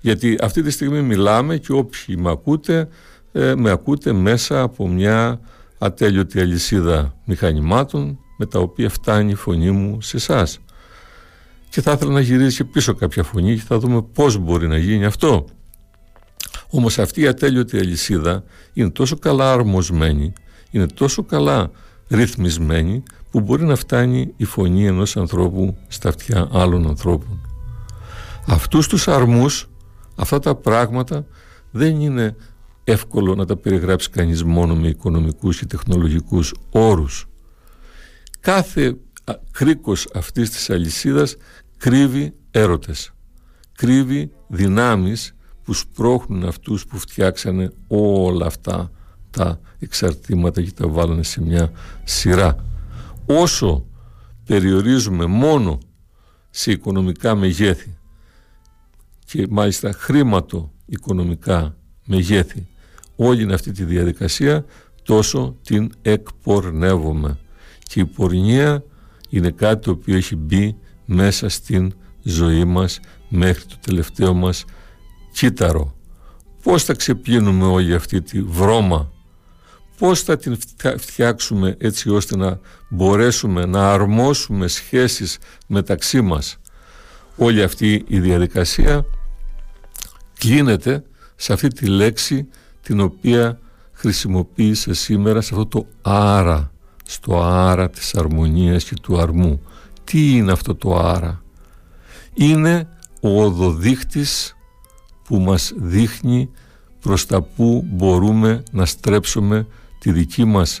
γιατί 0.00 0.38
αυτή 0.42 0.62
τη 0.62 0.70
στιγμή 0.70 1.02
μιλάμε 1.02 1.56
και 1.56 1.72
όποιοι 1.72 2.16
με 2.18 2.30
ακούτε, 2.30 2.88
ε, 3.32 3.54
με 3.54 3.70
ακούτε 3.70 4.12
μέσα 4.12 4.62
από 4.62 4.88
μια 4.88 5.40
ατέλειωτη 5.78 6.40
αλυσίδα 6.40 7.14
μηχανημάτων 7.24 8.18
με 8.36 8.46
τα 8.46 8.58
οποία 8.58 8.88
φτάνει 8.88 9.30
η 9.30 9.34
φωνή 9.34 9.70
μου 9.70 10.00
σε 10.00 10.16
εσάς. 10.16 10.58
και 11.68 11.80
θα 11.80 11.92
ήθελα 11.92 12.12
να 12.12 12.20
γυρίσει 12.20 12.56
και 12.56 12.64
πίσω 12.64 12.94
κάποια 12.94 13.22
φωνή 13.22 13.54
και 13.54 13.62
θα 13.66 13.78
δούμε 13.78 14.02
πώς 14.02 14.38
μπορεί 14.38 14.68
να 14.68 14.76
γίνει 14.76 15.04
αυτό. 15.04 15.44
Όμως 16.70 16.98
αυτή 16.98 17.20
η 17.20 17.26
ατέλειωτη 17.26 17.78
αλυσίδα 17.78 18.44
είναι 18.72 18.90
τόσο 18.90 19.16
καλά 19.18 19.52
αρμοσμένη, 19.52 20.32
είναι 20.70 20.86
τόσο 20.86 21.22
καλά 21.22 21.70
ρυθμισμένη 22.08 23.02
που 23.30 23.40
μπορεί 23.40 23.64
να 23.64 23.76
φτάνει 23.76 24.32
η 24.36 24.44
φωνή 24.44 24.86
ενός 24.86 25.16
ανθρώπου 25.16 25.76
στα 25.88 26.08
αυτιά 26.08 26.48
άλλων 26.52 26.86
ανθρώπων. 26.88 27.40
Αυτούς 28.46 28.88
τους 28.88 29.08
αρμούς, 29.08 29.68
αυτά 30.20 30.38
τα 30.38 30.54
πράγματα 30.54 31.26
δεν 31.70 32.00
είναι 32.00 32.36
εύκολο 32.84 33.34
να 33.34 33.44
τα 33.44 33.56
περιγράψει 33.56 34.10
κανείς 34.10 34.44
μόνο 34.44 34.74
με 34.74 34.88
οικονομικούς 34.88 35.58
και 35.58 35.66
τεχνολογικούς 35.66 36.54
όρους. 36.70 37.28
Κάθε 38.40 38.96
κρίκος 39.50 40.08
αυτής 40.14 40.50
της 40.50 40.70
αλυσίδας 40.70 41.36
κρύβει 41.76 42.34
έρωτες, 42.50 43.12
κρύβει 43.72 44.32
δυνάμεις 44.48 45.34
που 45.62 45.72
σπρώχνουν 45.72 46.44
αυτούς 46.44 46.86
που 46.86 46.98
φτιάξανε 46.98 47.72
όλα 47.88 48.46
αυτά 48.46 48.90
τα 49.30 49.60
εξαρτήματα 49.78 50.62
και 50.62 50.72
τα 50.72 50.88
βάλανε 50.88 51.22
σε 51.22 51.42
μια 51.42 51.70
σειρά. 52.04 52.64
Όσο 53.26 53.86
περιορίζουμε 54.46 55.26
μόνο 55.26 55.78
σε 56.50 56.70
οικονομικά 56.70 57.34
μεγέθη 57.34 57.98
και 59.30 59.46
μάλιστα 59.50 59.92
χρήματο 59.92 60.72
οικονομικά 60.86 61.76
μεγέθη 62.06 62.66
όλη 63.16 63.52
αυτή 63.52 63.72
τη 63.72 63.84
διαδικασία 63.84 64.64
τόσο 65.02 65.56
την 65.62 65.92
εκπορνεύουμε 66.02 67.38
και 67.82 68.00
η 68.00 68.04
πορνεία 68.04 68.84
είναι 69.28 69.50
κάτι 69.50 69.84
το 69.84 69.90
οποίο 69.90 70.16
έχει 70.16 70.36
μπει 70.36 70.76
μέσα 71.04 71.48
στην 71.48 71.92
ζωή 72.22 72.64
μας 72.64 73.00
μέχρι 73.28 73.64
το 73.64 73.76
τελευταίο 73.80 74.34
μας 74.34 74.64
κύτταρο. 75.32 75.94
Πώς 76.62 76.84
θα 76.84 76.94
ξεπλύνουμε 76.94 77.64
όλη 77.64 77.94
αυτή 77.94 78.22
τη 78.22 78.42
βρώμα, 78.42 79.12
πώς 79.98 80.22
θα 80.22 80.36
την 80.36 80.58
φτιάξουμε 80.96 81.76
έτσι 81.78 82.10
ώστε 82.10 82.36
να 82.36 82.60
μπορέσουμε 82.88 83.66
να 83.66 83.92
αρμόσουμε 83.92 84.66
σχέσεις 84.66 85.38
μεταξύ 85.66 86.20
μας; 86.20 86.58
Όλη 87.36 87.62
αυτή 87.62 88.04
η 88.08 88.20
διαδικασία 88.20 89.04
κλείνεται 90.40 91.02
σε 91.36 91.52
αυτή 91.52 91.68
τη 91.68 91.86
λέξη 91.86 92.48
την 92.82 93.00
οποία 93.00 93.58
χρησιμοποίησε 93.92 94.94
σήμερα 94.94 95.40
σε 95.40 95.54
αυτό 95.54 95.66
το 95.66 95.86
άρα, 96.02 96.72
στο 97.04 97.42
άρα 97.42 97.90
της 97.90 98.14
αρμονίας 98.14 98.84
και 98.84 98.94
του 99.02 99.20
αρμού. 99.20 99.60
Τι 100.04 100.36
είναι 100.36 100.52
αυτό 100.52 100.74
το 100.74 100.96
άρα; 100.96 101.42
Είναι 102.34 102.88
ο 103.20 103.42
οδοδείχτης 103.42 104.56
που 105.24 105.38
μας 105.38 105.72
δείχνει 105.76 106.50
προς 107.00 107.26
τα 107.26 107.42
που 107.42 107.84
μπορούμε 107.90 108.62
να 108.72 108.86
στρέψουμε 108.86 109.66
τη 109.98 110.12
δική 110.12 110.44
μας 110.44 110.80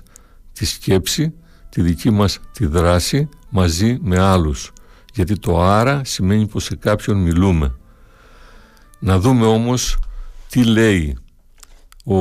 τη 0.52 0.64
σκέψη, 0.64 1.34
τη 1.68 1.82
δική 1.82 2.10
μας 2.10 2.38
τη 2.52 2.66
δράση 2.66 3.28
μαζί 3.50 3.98
με 4.02 4.18
άλλους. 4.18 4.72
Γιατί 5.14 5.38
το 5.38 5.62
άρα 5.62 6.04
σημαίνει 6.04 6.46
πως 6.46 6.64
σε 6.64 6.76
κάποιον 6.76 7.16
μιλούμε. 7.16 7.74
Να 9.00 9.18
δούμε 9.18 9.46
όμως 9.46 9.98
τι 10.48 10.64
λέει 10.64 11.18
ο 12.04 12.14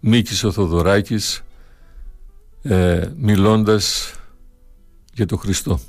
Μίκης 0.00 0.44
ο 0.44 0.52
Θοδωράκης 0.52 1.42
ε, 2.62 3.08
μιλώντας 3.16 4.14
για 5.14 5.26
τον 5.26 5.38
Χριστό. 5.38 5.80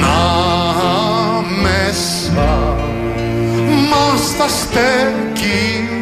Να 0.00 0.20
μέσα 1.62 2.76
μας 3.90 4.36
τα 4.36 4.48
στέκει. 4.48 5.99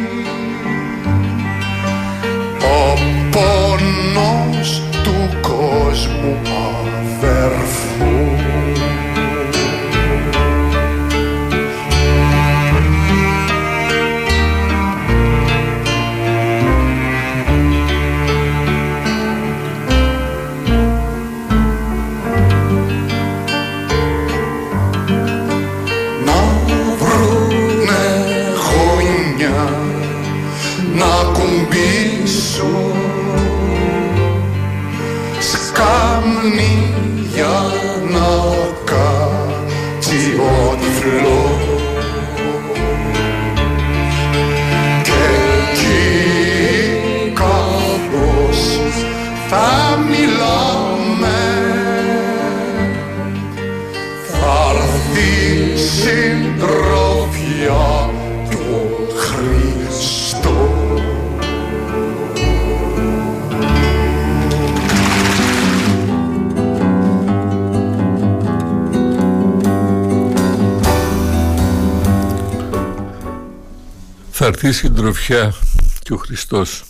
Έρθει 74.61 74.77
συντροφιά 74.77 75.53
και 76.01 76.13
ο 76.13 76.17
Χριστός 76.17 76.83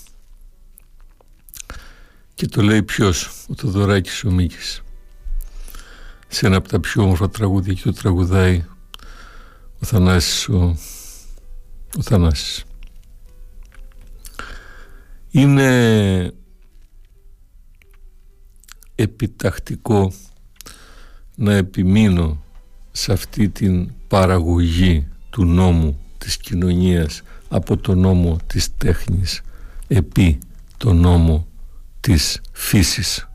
και 2.34 2.48
το 2.48 2.62
λέει 2.62 2.84
ποιος 2.84 3.46
ο 3.50 3.56
Θοδωράκης 3.56 4.24
ο 4.24 4.32
Μίκης. 4.32 4.82
Σε 6.28 6.46
ένα 6.46 6.58
από 6.58 6.68
τα 6.68 6.80
πιο 6.80 7.04
όμορφα 7.04 7.30
τραγούδια 7.30 7.74
και 7.74 7.82
το 7.84 7.94
τραγουδάει 7.94 8.66
ο 9.80 9.86
Θανάσης 9.86 10.50
ο, 10.50 10.78
ο 11.98 12.02
Θανάσης. 12.02 12.64
Είναι 15.32 16.34
επιτακτικό 18.96 20.14
να 21.36 21.54
επιμείνω 21.54 22.44
σε 22.92 23.12
αυτή 23.14 23.50
την 23.50 23.92
παραγωγή 24.08 25.08
του 25.30 25.46
νόμου 25.46 26.00
της 26.18 26.38
κοινωνίας 26.38 27.22
από 27.50 27.78
το 27.78 27.96
νόμο 27.96 28.38
της 28.48 28.78
τέχνης 28.78 29.42
επί 29.88 30.40
το 30.78 30.94
νόμο 30.94 31.48
της 32.00 32.42
φύσης. 32.52 33.30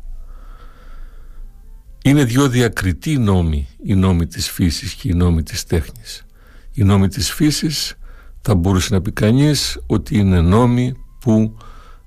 Είναι 2.05 2.25
δυο 2.25 2.49
διακριτοί 2.49 3.19
νόμοι, 3.19 3.69
οι 3.83 3.95
νόμοι 3.95 4.27
της 4.27 4.51
φύσης 4.51 4.95
και 4.95 5.09
οι 5.09 5.15
νόμοι 5.15 5.43
της 5.43 5.65
τέχνης. 5.65 6.25
Οι 6.73 6.85
νόμοι 6.85 7.09
της 7.09 7.33
φύσης 7.33 7.95
θα 8.41 8.55
μπορούσε 8.55 8.95
να 8.95 9.01
πει 9.01 9.13
κανείς 9.13 9.79
ότι 9.87 10.19
είναι 10.19 10.41
νόμοι 10.41 10.95
που 11.21 11.57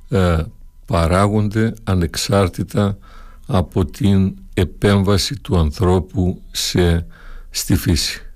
ε, 0.10 0.44
παράγονται 0.86 1.74
ανεξάρτητα 1.84 2.98
από 3.46 3.86
την 3.86 4.36
επέμβαση 4.54 5.36
του 5.40 5.58
ανθρώπου 5.58 6.42
σε, 6.52 7.06
στη 7.50 7.76
φύση. 7.76 8.27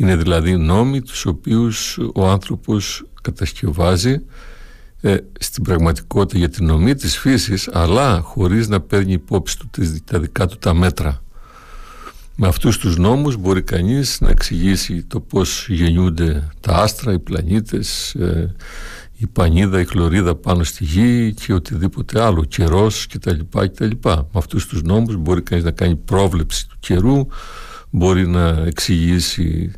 Είναι 0.00 0.16
δηλαδή 0.16 0.56
νόμοι 0.56 1.00
τους 1.00 1.26
οποίους 1.26 1.98
ο 2.14 2.28
άνθρωπος 2.28 3.04
κατασκευάζει 3.22 4.22
ε, 5.00 5.16
στην 5.40 5.62
πραγματικότητα 5.62 6.38
για 6.38 6.48
την 6.48 6.66
νομή 6.66 6.94
της 6.94 7.18
φύσης 7.18 7.68
αλλά 7.72 8.20
χωρίς 8.20 8.68
να 8.68 8.80
παίρνει 8.80 9.12
υπόψη 9.12 9.58
του 9.58 9.68
τα 10.04 10.18
δικά 10.18 10.46
του 10.46 10.56
τα 10.58 10.74
μέτρα. 10.74 11.22
Με 12.36 12.48
αυτούς 12.48 12.78
τους 12.78 12.96
νόμους 12.96 13.36
μπορεί 13.36 13.62
κανείς 13.62 14.20
να 14.20 14.28
εξηγήσει 14.28 15.02
το 15.02 15.20
πώς 15.20 15.68
γεννιούνται 15.68 16.48
τα 16.60 16.72
άστρα, 16.72 17.12
οι 17.12 17.18
πλανήτες, 17.18 18.14
ε, 18.14 18.54
η 19.16 19.26
πανίδα, 19.26 19.80
η 19.80 19.84
χλωρίδα 19.84 20.34
πάνω 20.34 20.64
στη 20.64 20.84
γη 20.84 21.34
και 21.34 21.52
οτιδήποτε 21.52 22.22
άλλο, 22.22 22.44
καιρός 22.44 23.06
κτλ. 23.06 23.40
Με 24.02 24.24
αυτούς 24.32 24.66
τους 24.66 24.82
νόμους 24.82 25.16
μπορεί 25.16 25.42
κανείς 25.42 25.64
να 25.64 25.70
κάνει 25.70 25.96
πρόβλεψη 25.96 26.68
του 26.68 26.76
καιρού, 26.80 27.26
μπορεί 27.90 28.28
να 28.28 28.48
εξηγήσει 28.66 29.72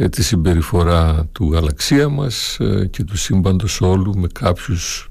ε, 0.00 0.08
τη 0.08 0.22
συμπεριφορά 0.22 1.28
του 1.32 1.52
γαλαξία 1.52 2.08
μας 2.08 2.60
ε, 2.60 2.86
και 2.86 3.04
του 3.04 3.16
σύμπαντος 3.16 3.80
όλου 3.80 4.18
με 4.18 4.28
κάποιους, 4.32 5.08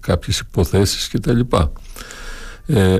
κάποιες 0.00 0.38
υποθέσεις 0.38 1.08
κτλ. 1.08 1.40
Ε, 2.66 2.96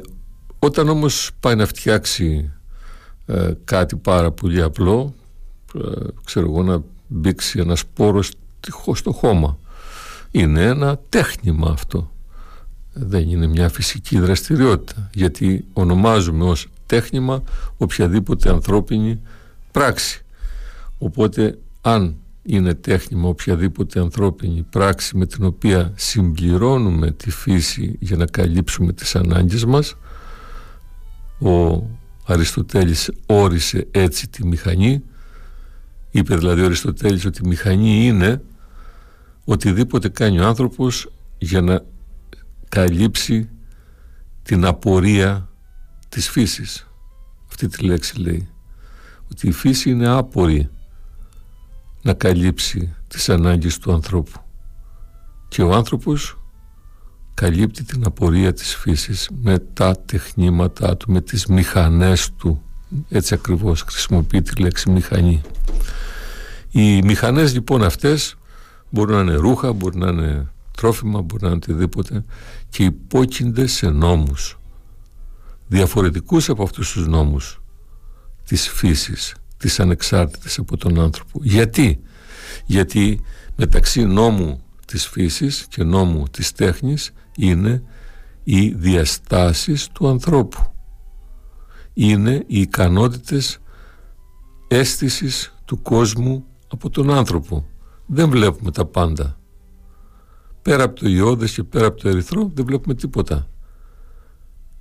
όταν 0.59 0.89
όμως 0.89 1.31
πάει 1.41 1.55
να 1.55 1.67
φτιάξει 1.67 2.51
ε, 3.27 3.51
κάτι 3.65 3.97
πάρα 3.97 4.31
πολύ 4.31 4.63
απλό, 4.63 5.15
ξέρω 6.25 6.47
εγώ 6.47 6.63
να 6.63 6.83
μπήξει 7.07 7.59
ένα 7.59 7.77
σπόρο 7.77 8.23
στο 8.93 9.13
χώμα 9.13 9.59
είναι 10.31 10.63
ένα 10.63 10.99
τέχνημα 11.09 11.71
αυτό 11.71 12.11
δεν 12.93 13.29
είναι 13.29 13.47
μια 13.47 13.69
φυσική 13.69 14.19
δραστηριότητα 14.19 15.11
γιατί 15.15 15.65
ονομάζουμε 15.73 16.45
ως 16.45 16.67
τέχνημα 16.87 17.43
οποιαδήποτε 17.77 18.49
ανθρώπινη 18.51 19.21
πράξη 19.73 20.25
οπότε 20.99 21.59
αν 21.81 22.17
είναι 22.43 22.75
τέχνημα 22.75 23.29
οποιαδήποτε 23.29 24.01
ανθρώπινη 24.01 24.63
πράξη 24.63 25.17
με 25.17 25.27
την 25.27 25.45
οποία 25.45 25.93
συμπληρώνουμε 25.95 27.11
τη 27.11 27.31
φύση 27.31 27.97
για 28.01 28.17
να 28.17 28.27
καλύψουμε 28.27 28.93
τις 28.93 29.17
ανάγκες 29.17 29.65
μας 29.65 29.97
ο 31.39 31.83
Αριστοτέλης 32.27 33.11
όρισε 33.27 33.87
έτσι 33.91 34.29
τη 34.29 34.47
μηχανή. 34.47 35.03
Είπε 36.11 36.37
δηλαδή 36.37 36.63
ο 36.63 36.65
Αριστοτέλης 36.65 37.25
ότι 37.25 37.41
η 37.45 37.49
μηχανή 37.49 38.07
είναι 38.07 38.43
οτιδήποτε 39.45 40.09
κάνει 40.09 40.41
ο 40.41 40.47
άνθρωπος 40.47 41.13
για 41.39 41.61
να 41.61 41.85
καλύψει 42.69 43.49
την 44.43 44.65
απορία 44.65 45.49
της 46.09 46.31
φύσης. 46.31 46.87
Αυτή 47.49 47.69
τη 47.69 47.85
λέξη 47.85 48.21
λέει 48.21 48.49
ότι 49.31 49.49
η 49.49 49.53
φύση 49.53 49.91
είναι 49.91 50.09
άπορη 50.09 50.71
να 52.07 52.15
καλύψει 52.15 52.95
τις 53.09 53.29
ανάγκες 53.29 53.79
του 53.79 53.93
ανθρώπου. 53.93 54.41
Και 55.49 55.63
ο 55.63 55.75
άνθρωπος 55.75 56.39
καλύπτει 57.35 57.85
την 57.85 58.07
απορία 58.07 58.53
της 58.53 58.75
φύσης 58.77 59.31
με 59.43 59.59
τα 59.59 59.97
τεχνήματά 60.07 60.97
του, 60.97 61.13
με 61.13 61.21
τις 61.21 61.47
μηχανές 61.47 62.31
του. 62.37 62.63
Έτσι 63.09 63.35
ακριβώς 63.35 63.83
χρησιμοποιεί 63.83 64.43
τη 64.43 64.61
λέξη 64.61 64.91
μηχανή. 64.91 65.41
Οι 66.71 67.03
μηχανές 67.03 67.55
λοιπόν 67.55 67.85
αυτές 67.85 68.37
Μπορεί 68.91 69.13
να 69.13 69.21
είναι 69.21 69.35
ρούχα, 69.35 69.73
μπορεί 69.73 69.99
να 69.99 70.09
είναι 70.09 70.49
τρόφιμα, 70.77 71.21
μπορεί 71.21 71.43
να 71.43 71.49
είναι 71.49 71.57
οτιδήποτε 71.57 72.25
και 72.69 72.85
υπόκεινται 72.85 73.67
σε 73.67 73.89
νόμους. 73.89 74.59
Διαφορετικούς 75.67 76.49
από 76.49 76.63
αυτούς 76.63 76.93
τους 76.93 77.07
νόμους 77.07 77.61
της 78.45 78.69
φύσης, 78.69 79.35
της 79.67 79.81
ανεξάρτητης 79.81 80.59
από 80.59 80.77
τον 80.77 81.01
άνθρωπο. 81.01 81.39
Γιατί; 81.43 82.01
Γιατί 82.67 83.21
μεταξύ 83.57 84.05
νόμου 84.05 84.61
της 84.87 85.07
φύσης 85.07 85.67
και 85.69 85.85
νόμου 85.85 86.25
της 86.31 86.53
τέχνης 86.53 87.11
είναι 87.37 87.83
οι 88.45 88.69
διαστάσεις 88.69 89.89
του 89.89 90.09
ανθρώπου. 90.09 90.59
Είναι 91.93 92.45
οι 92.47 92.61
ικανότητες 92.61 93.59
αίσθησης 94.69 95.55
του 95.65 95.83
κόσμου 95.83 96.45
από 96.69 96.91
τον 96.91 97.11
άνθρωπο 97.11 97.67
δεν 98.07 98.31
βλέπουμε 98.31 98.71
τα 98.71 98.87
πάντα. 98.87 99.39
Πέρα 100.63 100.85
από 100.85 101.01
το 101.01 101.09
ιώδες 101.09 101.53
και 101.53 101.63
πέρα 101.63 101.87
από 101.87 102.01
το 102.01 102.09
ερυθρό 102.09 102.51
δεν 102.55 102.65
βλέπουμε 102.65 102.95
τίποτα. 102.95 103.49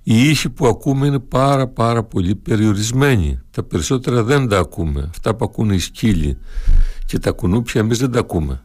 Οι 0.08 0.28
ήχοι 0.28 0.50
που 0.50 0.66
ακούμε 0.66 1.06
είναι 1.06 1.18
πάρα 1.18 1.68
πάρα 1.68 2.04
πολύ 2.04 2.34
περιορισμένοι. 2.34 3.40
Τα 3.50 3.62
περισσότερα 3.62 4.22
δεν 4.22 4.48
τα 4.48 4.58
ακούμε. 4.58 5.08
Αυτά 5.10 5.34
που 5.34 5.44
ακούνε 5.44 5.74
οι 5.74 5.78
σκύλοι 5.78 6.38
και 7.06 7.18
τα 7.18 7.30
κουνούπια 7.30 7.80
εμείς 7.80 7.98
δεν 7.98 8.10
τα 8.10 8.18
ακούμε. 8.18 8.64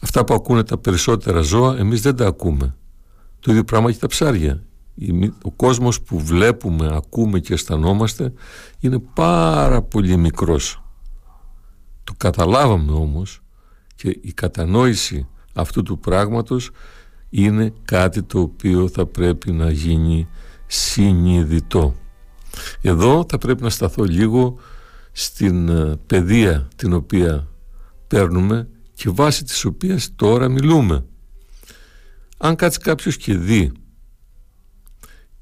Αυτά 0.00 0.24
που 0.24 0.34
ακούνε 0.34 0.64
τα 0.64 0.78
περισσότερα 0.78 1.40
ζώα 1.40 1.76
εμείς 1.76 2.00
δεν 2.00 2.16
τα 2.16 2.26
ακούμε. 2.26 2.76
Το 3.40 3.50
ίδιο 3.50 3.64
πράγμα 3.64 3.92
και 3.92 3.98
τα 3.98 4.06
ψάρια. 4.06 4.62
Ο 5.42 5.50
κόσμος 5.50 6.00
που 6.00 6.18
βλέπουμε, 6.18 6.96
ακούμε 6.96 7.38
και 7.38 7.52
αισθανόμαστε 7.52 8.32
είναι 8.80 8.98
πάρα 8.98 9.82
πολύ 9.82 10.16
μικρός. 10.16 10.82
Το 12.04 12.12
καταλάβαμε 12.16 12.92
όμως 12.92 13.42
και 13.94 14.18
η 14.20 14.32
κατανόηση 14.32 15.28
αυτού 15.54 15.82
του 15.82 15.98
πράγματος 15.98 16.70
είναι 17.30 17.72
κάτι 17.84 18.22
το 18.22 18.40
οποίο 18.40 18.88
θα 18.88 19.06
πρέπει 19.06 19.52
να 19.52 19.70
γίνει 19.70 20.28
συνειδητό. 20.66 21.94
Εδώ 22.80 23.26
θα 23.28 23.38
πρέπει 23.38 23.62
να 23.62 23.70
σταθώ 23.70 24.04
λίγο 24.04 24.58
στην 25.12 25.68
ε, 25.68 25.96
παιδεία 26.06 26.68
την 26.76 26.92
οποία 26.92 27.48
παίρνουμε 28.06 28.68
και 28.94 29.10
βάσει 29.10 29.44
της 29.44 29.64
οποίας 29.64 30.12
τώρα 30.16 30.48
μιλούμε. 30.48 31.04
Αν 32.38 32.56
κάτσει 32.56 32.78
κάποιος 32.78 33.16
και 33.16 33.36
δει 33.36 33.72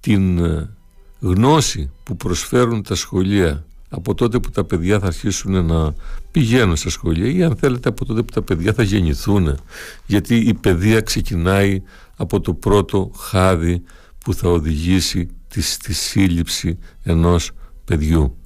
την 0.01 0.39
ε, 0.39 0.77
γνώση 1.21 1.91
που 2.03 2.17
προσφέρουν 2.17 2.83
τα 2.83 2.95
σχολεία 2.95 3.67
από 3.89 4.15
τότε 4.15 4.39
που 4.39 4.51
τα 4.51 4.65
παιδιά 4.65 4.99
θα 4.99 5.07
αρχίσουν 5.07 5.65
να 5.65 5.95
πηγαίνουν 6.31 6.77
στα 6.77 6.91
σχολεία 6.91 7.31
ή 7.31 7.43
αν 7.43 7.57
θέλετε 7.57 7.89
από 7.89 8.05
τότε 8.05 8.23
που 8.23 8.33
τα 8.33 8.43
παιδιά 8.43 8.73
θα 8.73 8.83
γεννηθούν 8.83 9.59
γιατί 10.07 10.37
η 10.37 10.55
παιδεία 10.55 11.01
ξεκινάει 11.01 11.83
από 12.17 12.41
το 12.41 12.55
πρώτο 12.55 13.11
χάδι 13.17 13.83
που 14.19 14.35
θα 14.35 14.49
οδηγήσει 14.49 15.29
τη, 15.49 15.63
στη 15.63 15.93
σύλληψη 15.93 16.79
ενός 17.03 17.51
παιδιού. 17.85 18.37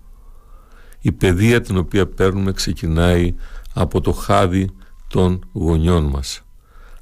Η 1.01 1.13
παιδεία 1.13 1.61
την 1.61 1.77
οποία 1.77 2.07
παίρνουμε 2.07 2.53
ξεκινάει 2.53 3.35
από 3.75 4.01
το 4.01 4.13
χάδι 4.13 4.71
των 5.09 5.45
γονιών 5.53 6.05
μας. 6.05 6.43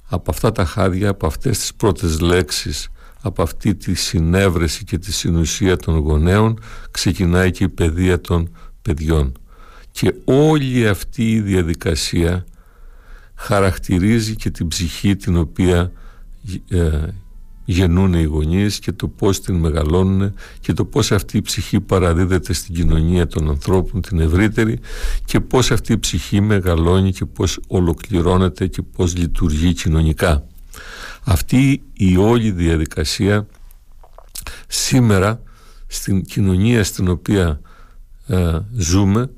Από 0.08 0.30
αυτά 0.30 0.52
τα 0.52 0.64
χάδια, 0.64 1.08
από 1.08 1.26
αυτές 1.26 1.58
τις 1.58 1.74
πρώτες 1.74 2.20
λέξεις 2.20 2.88
από 3.22 3.42
αυτή 3.42 3.74
τη 3.74 3.94
συνέβρεση 3.94 4.84
και 4.84 4.98
τη 4.98 5.12
συνουσία 5.12 5.76
των 5.76 5.98
γονέων 5.98 6.60
ξεκινάει 6.90 7.50
και 7.50 7.64
η 7.64 7.68
παιδεία 7.68 8.20
των 8.20 8.56
παιδιών 8.82 9.32
και 9.92 10.14
όλη 10.24 10.88
αυτή 10.88 11.32
η 11.32 11.40
διαδικασία 11.40 12.44
χαρακτηρίζει 13.34 14.36
και 14.36 14.50
την 14.50 14.68
ψυχή 14.68 15.16
την 15.16 15.36
οποία 15.36 15.92
ε, 16.68 17.00
γεννούν 17.64 18.14
οι 18.14 18.22
γονείς 18.22 18.78
και 18.78 18.92
το 18.92 19.08
πώς 19.08 19.40
την 19.40 19.54
μεγαλώνουν 19.54 20.34
και 20.60 20.72
το 20.72 20.84
πώς 20.84 21.12
αυτή 21.12 21.36
η 21.36 21.42
ψυχή 21.42 21.80
παραδίδεται 21.80 22.52
στην 22.52 22.74
κοινωνία 22.74 23.26
των 23.26 23.48
ανθρώπων 23.48 24.00
την 24.00 24.20
ευρύτερη 24.20 24.78
και 25.24 25.40
πώς 25.40 25.70
αυτή 25.70 25.92
η 25.92 25.98
ψυχή 25.98 26.40
μεγαλώνει 26.40 27.12
και 27.12 27.24
πώς 27.24 27.60
ολοκληρώνεται 27.66 28.66
και 28.66 28.82
πώς 28.82 29.16
λειτουργεί 29.16 29.72
κοινωνικά. 29.72 30.46
Αυτή 31.24 31.82
η 31.92 32.16
όλη 32.16 32.50
διαδικασία 32.50 33.46
σήμερα 34.68 35.42
στην 35.86 36.22
κοινωνία 36.22 36.84
στην 36.84 37.08
οποία 37.08 37.60
ε, 38.26 38.58
ζούμε 38.72 39.30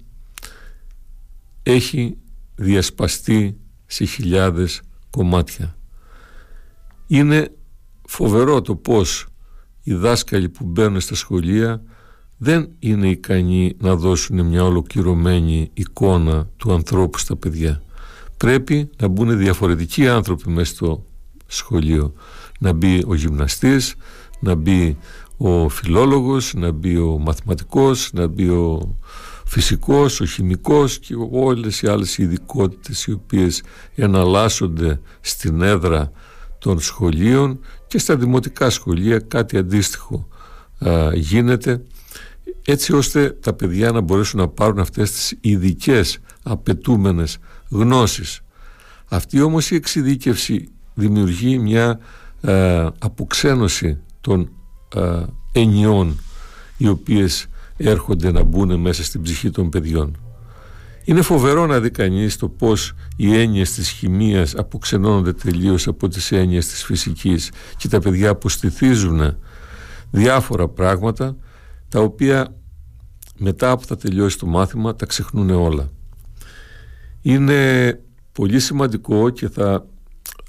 έχει 1.62 2.16
διασπαστεί 2.54 3.56
σε 3.86 4.04
χιλιάδες 4.04 4.82
κομμάτια. 5.10 5.76
Είναι 7.06 7.52
φοβερό 8.06 8.62
το 8.62 8.76
πως 8.76 9.26
οι 9.82 9.94
δάσκαλοι 9.94 10.48
που 10.48 10.64
μπαίνουν 10.64 11.00
στα 11.00 11.14
σχολεία 11.14 11.82
δεν 12.36 12.68
είναι 12.78 13.08
ικανοί 13.08 13.76
να 13.78 13.96
δώσουν 13.96 14.46
μια 14.46 14.64
ολοκληρωμένη 14.64 15.70
εικόνα 15.72 16.48
του 16.56 16.72
ανθρώπου 16.72 17.18
στα 17.18 17.36
παιδιά. 17.36 17.82
Πρέπει 18.36 18.90
να 19.00 19.08
μπουν 19.08 19.38
διαφορετικοί 19.38 20.08
άνθρωποι 20.08 20.50
μέσα 20.50 20.74
στο 20.74 21.06
σχολείο. 21.55 22.12
Να 22.59 22.72
μπει 22.72 23.03
ο 23.07 23.14
γυμναστής, 23.14 23.94
να 24.40 24.55
μπει 24.55 24.98
ο 25.36 25.68
φιλόλογος, 25.68 26.55
να 26.55 26.70
μπει 26.70 26.96
ο 26.96 27.18
μαθηματικός, 27.18 28.11
να 28.12 28.26
μπει 28.26 28.48
ο 28.48 28.96
φυσικός, 29.46 30.20
ο 30.20 30.24
χημικός 30.24 30.98
και 30.98 31.14
όλες 31.30 31.82
οι 31.82 31.86
άλλες 31.88 32.18
ειδικότητες 32.18 33.05
οι 33.05 33.12
οποίες 33.12 33.62
εναλλάσσονται 33.94 35.00
στην 35.20 35.62
έδρα 35.62 36.12
των 36.59 36.80
σχολείων 36.80 37.61
και 37.86 37.98
στα 37.98 38.16
δημοτικά 38.16 38.70
σχολεία 38.70 39.18
κάτι 39.18 39.57
αντίστοιχο 39.57 40.28
γίνεται 41.14 41.84
έτσι 42.64 42.92
ώστε 42.92 43.30
τα 43.30 43.53
παιδιά 43.53 43.92
να 43.92 44.00
μπορέσουν 44.00 44.40
να 44.40 44.48
πάρουν 44.48 44.78
αυτές 44.78 45.11
τις 45.11 45.36
ειδικές 45.40 46.18
απαιτούμενες 46.42 47.38
γνώσεις. 47.68 48.40
Αυτή 49.09 49.40
όμως 49.40 49.70
η 49.70 49.74
εξειδίκευση 49.74 50.68
δημιουργεί 50.95 51.59
μια 51.59 51.99
αποξένωση 52.99 53.99
των 54.20 54.51
ενιών 55.53 56.20
οι 56.76 56.88
οποίες 56.88 57.47
έρχονται 57.76 58.30
να 58.30 58.43
μπουν 58.43 58.80
μέσα 58.80 59.05
στην 59.05 59.22
ψυχή 59.22 59.51
των 59.51 59.68
παιδιών. 59.68 60.16
Είναι 61.05 61.22
φοβερό 61.22 61.66
να 61.66 61.80
δει 61.80 61.90
κανείς 61.90 62.36
το 62.36 62.49
πώς 62.49 62.93
οι 63.16 63.38
έννοιες 63.38 63.72
της 63.72 63.88
χημίας 63.88 64.55
αποξενώνονται 64.55 65.32
τελείως 65.32 65.86
από 65.86 66.09
τις 66.09 66.32
έννοιες 66.32 66.66
της 66.66 66.84
φυσικής 66.84 67.51
και 67.76 67.88
τα 67.88 67.99
παιδιά 67.99 68.30
αποστηθίζουν 68.30 69.36
διάφορα 70.11 70.68
πράγματα 70.68 71.36
τα 71.88 72.01
οποία 72.01 72.55
μετά 73.38 73.76
που 73.76 73.86
θα 73.86 73.97
τελειώσει 73.97 74.38
το 74.38 74.47
μάθημα 74.47 74.95
τα 74.95 75.07
ξεχνούν 75.07 75.51
όλα. 75.51 75.90
Είναι 77.22 78.01
πολύ 78.32 78.61
σημαντικό 78.61 79.30
και 79.30 79.49
θα 79.49 79.86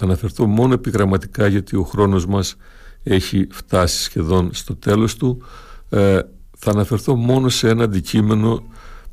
αναφερθώ 0.02 0.46
μόνο 0.46 0.74
επιγραμματικά 0.74 1.48
γιατί 1.48 1.76
ο 1.76 1.84
χρόνος 1.84 2.26
μας 2.26 2.56
έχει 3.04 3.48
φτάσει 3.52 4.04
σχεδόν 4.04 4.50
στο 4.54 4.76
τέλος 4.76 5.16
του 5.16 5.42
ε, 5.90 6.20
θα 6.58 6.72
αναφερθώ 6.72 7.16
μόνο 7.16 7.50
σε 7.50 7.70
ένα 7.70 7.84
αντικείμενο 7.84 8.64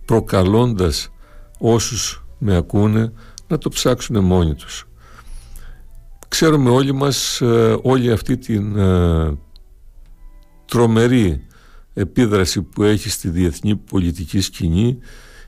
προκαλώντας 0.05 1.11
όσους 1.59 2.25
με 2.39 2.57
ακούνε 2.57 3.13
να 3.49 3.59
το 3.59 3.69
ψάξουν 3.69 4.25
μόνοι 4.25 4.55
τους. 4.55 4.89
Ξέρουμε 6.29 6.71
όλοι 6.71 6.93
μας 6.93 7.41
ε, 7.41 7.79
όλη 7.83 8.11
αυτή 8.11 8.39
την 8.39 8.77
ε, 8.77 9.39
τρομερή 10.65 11.47
επίδραση 11.95 12.63
που 12.63 12.83
έχει 12.83 13.11
στη 13.11 13.29
διεθνή 13.29 13.77
πολιτική 13.77 14.41
σκηνή 14.41 14.99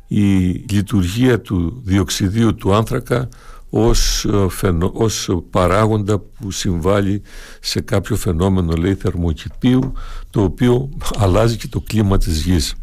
η 0.06 0.48
λειτουργία 0.48 1.40
του 1.40 1.82
διοξιδίου 1.84 2.54
του 2.54 2.74
άνθρακα 2.74 3.28
ως, 3.74 4.24
ε, 4.24 4.48
φαινο, 4.48 4.90
ως 4.94 5.30
παράγοντα 5.50 6.18
που 6.18 6.50
συμβάλλει 6.50 7.22
σε 7.60 7.80
κάποιο 7.80 8.16
φαινόμενο 8.16 8.76
λέει 8.76 8.94
θερμοκηπίου 8.94 9.92
το 10.30 10.42
οποίο 10.42 10.88
αλλάζει 11.18 11.56
και 11.56 11.68
το 11.68 11.80
κλίμα 11.80 12.18
της 12.18 12.42
γης. 12.42 12.74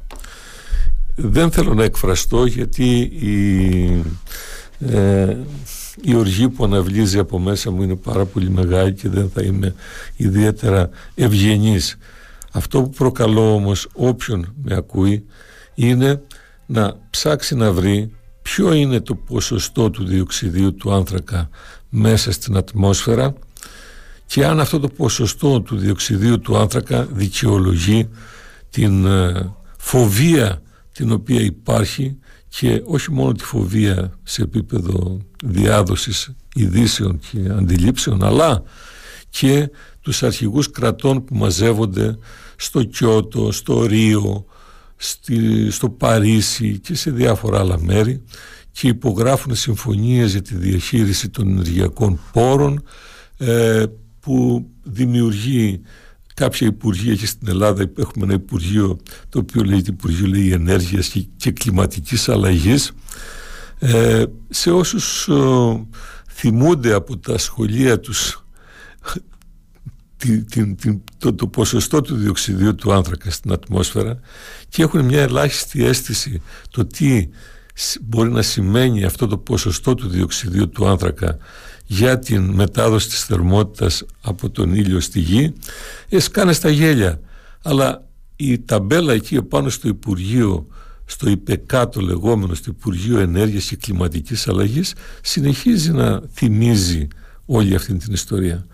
Δεν 1.15 1.51
θέλω 1.51 1.73
να 1.73 1.83
εκφραστώ 1.83 2.45
γιατί 2.45 2.99
η, 2.99 4.03
ε, 4.79 5.37
η 6.01 6.15
οργή 6.15 6.49
που 6.49 6.63
αναβλύζει 6.63 7.19
από 7.19 7.39
μέσα 7.39 7.71
μου 7.71 7.81
είναι 7.81 7.95
πάρα 7.95 8.25
πολύ 8.25 8.49
μεγάλη 8.49 8.93
και 8.93 9.09
δεν 9.09 9.29
θα 9.33 9.41
είμαι 9.41 9.75
ιδιαίτερα 10.15 10.89
ευγενής. 11.15 11.97
Αυτό 12.51 12.81
που 12.81 12.89
προκαλώ 12.89 13.53
όμως 13.53 13.87
όποιον 13.93 14.53
με 14.63 14.75
ακούει 14.75 15.25
είναι 15.75 16.21
να 16.65 16.95
ψάξει 17.09 17.55
να 17.55 17.71
βρει 17.71 18.11
ποιο 18.41 18.73
είναι 18.73 18.99
το 18.99 19.15
ποσοστό 19.15 19.89
του 19.89 20.05
διοξιδίου 20.05 20.75
του 20.75 20.93
άνθρακα 20.93 21.49
μέσα 21.89 22.31
στην 22.31 22.57
ατμόσφαιρα 22.57 23.33
και 24.25 24.45
αν 24.45 24.59
αυτό 24.59 24.79
το 24.79 24.87
ποσοστό 24.87 25.61
του 25.61 25.77
διοξιδίου 25.77 26.39
του 26.39 26.57
άνθρακα 26.57 27.07
δικαιολογεί 27.11 28.09
την 28.69 29.05
ε, 29.05 29.53
φοβία 29.77 30.61
την 30.91 31.11
οποία 31.11 31.41
υπάρχει 31.41 32.17
και 32.47 32.81
όχι 32.85 33.11
μόνο 33.11 33.31
τη 33.31 33.43
φοβία 33.43 34.19
σε 34.23 34.41
επίπεδο 34.41 35.17
διάδοσης 35.43 36.31
ειδήσεων 36.55 37.19
και 37.19 37.49
αντιλήψεων 37.49 38.23
αλλά 38.23 38.63
και 39.29 39.69
τους 40.01 40.23
αρχηγούς 40.23 40.71
κρατών 40.71 41.23
που 41.23 41.35
μαζεύονται 41.35 42.17
στο 42.55 42.83
Κιώτο, 42.83 43.51
στο 43.51 43.85
Ρίο, 43.85 44.45
στη, 45.01 45.71
στο 45.71 45.89
Παρίσι 45.89 46.79
και 46.79 46.95
σε 46.95 47.11
διάφορα 47.11 47.59
άλλα 47.59 47.79
μέρη 47.79 48.23
και 48.71 48.87
υπογράφουν 48.87 49.55
συμφωνίες 49.55 50.31
για 50.31 50.41
τη 50.41 50.55
διαχείριση 50.55 51.29
των 51.29 51.47
ενεργειακών 51.47 52.19
πόρων 52.31 52.83
ε, 53.37 53.85
που 54.19 54.69
δημιουργεί 54.83 55.81
κάποια 56.33 56.67
υπουργεία 56.67 57.15
και 57.15 57.25
στην 57.25 57.47
Ελλάδα 57.47 57.91
έχουμε 57.97 58.25
ένα 58.25 58.33
υπουργείο 58.33 58.97
το 59.29 59.39
οποίο 59.39 59.63
λέγεται 59.63 59.91
Υπουργείο 59.91 60.27
λέει, 60.27 60.51
Ενέργειας 60.51 61.07
και, 61.07 61.27
και 61.37 61.51
Κλιματικής 61.51 62.29
Αλλαγής. 62.29 62.91
Ε, 63.79 64.23
σε 64.49 64.71
όσους 64.71 65.27
ε, 65.27 65.87
θυμούνται 66.29 66.93
από 66.93 67.17
τα 67.17 67.37
σχολεία 67.37 67.99
τους 67.99 68.43
την, 70.19 70.75
την, 70.75 71.01
το, 71.17 71.33
το 71.33 71.47
ποσοστό 71.47 72.01
του 72.01 72.15
διοξιδίου 72.15 72.75
του 72.75 72.93
άνθρακα 72.93 73.31
στην 73.31 73.51
ατμόσφαιρα 73.51 74.19
και 74.69 74.83
έχουν 74.83 75.05
μια 75.05 75.21
ελάχιστη 75.21 75.85
αίσθηση 75.85 76.41
το 76.69 76.85
τι 76.85 77.29
μπορεί 78.01 78.31
να 78.31 78.41
σημαίνει 78.41 79.03
αυτό 79.03 79.27
το 79.27 79.37
ποσοστό 79.37 79.95
του 79.95 80.07
διοξιδίου 80.07 80.69
του 80.69 80.87
άνθρακα 80.87 81.37
για 81.85 82.19
την 82.19 82.43
μετάδοση 82.43 83.09
της 83.09 83.23
θερμότητας 83.23 84.05
από 84.21 84.49
τον 84.49 84.75
ήλιο 84.75 84.99
στη 84.99 85.19
γη. 85.19 85.53
Έσκανε 86.09 86.53
στα 86.53 86.69
γέλια. 86.69 87.19
Αλλά 87.61 88.07
η 88.35 88.59
ταμπέλα 88.59 89.13
εκεί 89.13 89.41
πάνω 89.41 89.69
στο 89.69 89.87
Υπουργείο 89.87 90.67
στο 91.05 91.29
ΙΠΕΚΑ 91.29 91.89
λεγόμενο 91.95 92.53
στο 92.53 92.71
Υπουργείο 92.77 93.19
Ενέργειας 93.19 93.65
και 93.65 93.75
Κλιματικής 93.75 94.47
Αλλαγής 94.47 94.93
συνεχίζει 95.21 95.91
να 95.91 96.21
θυμίζει 96.33 97.07
όλη 97.45 97.75
αυτή 97.75 97.97
την 97.97 98.13
ιστορία 98.13 98.67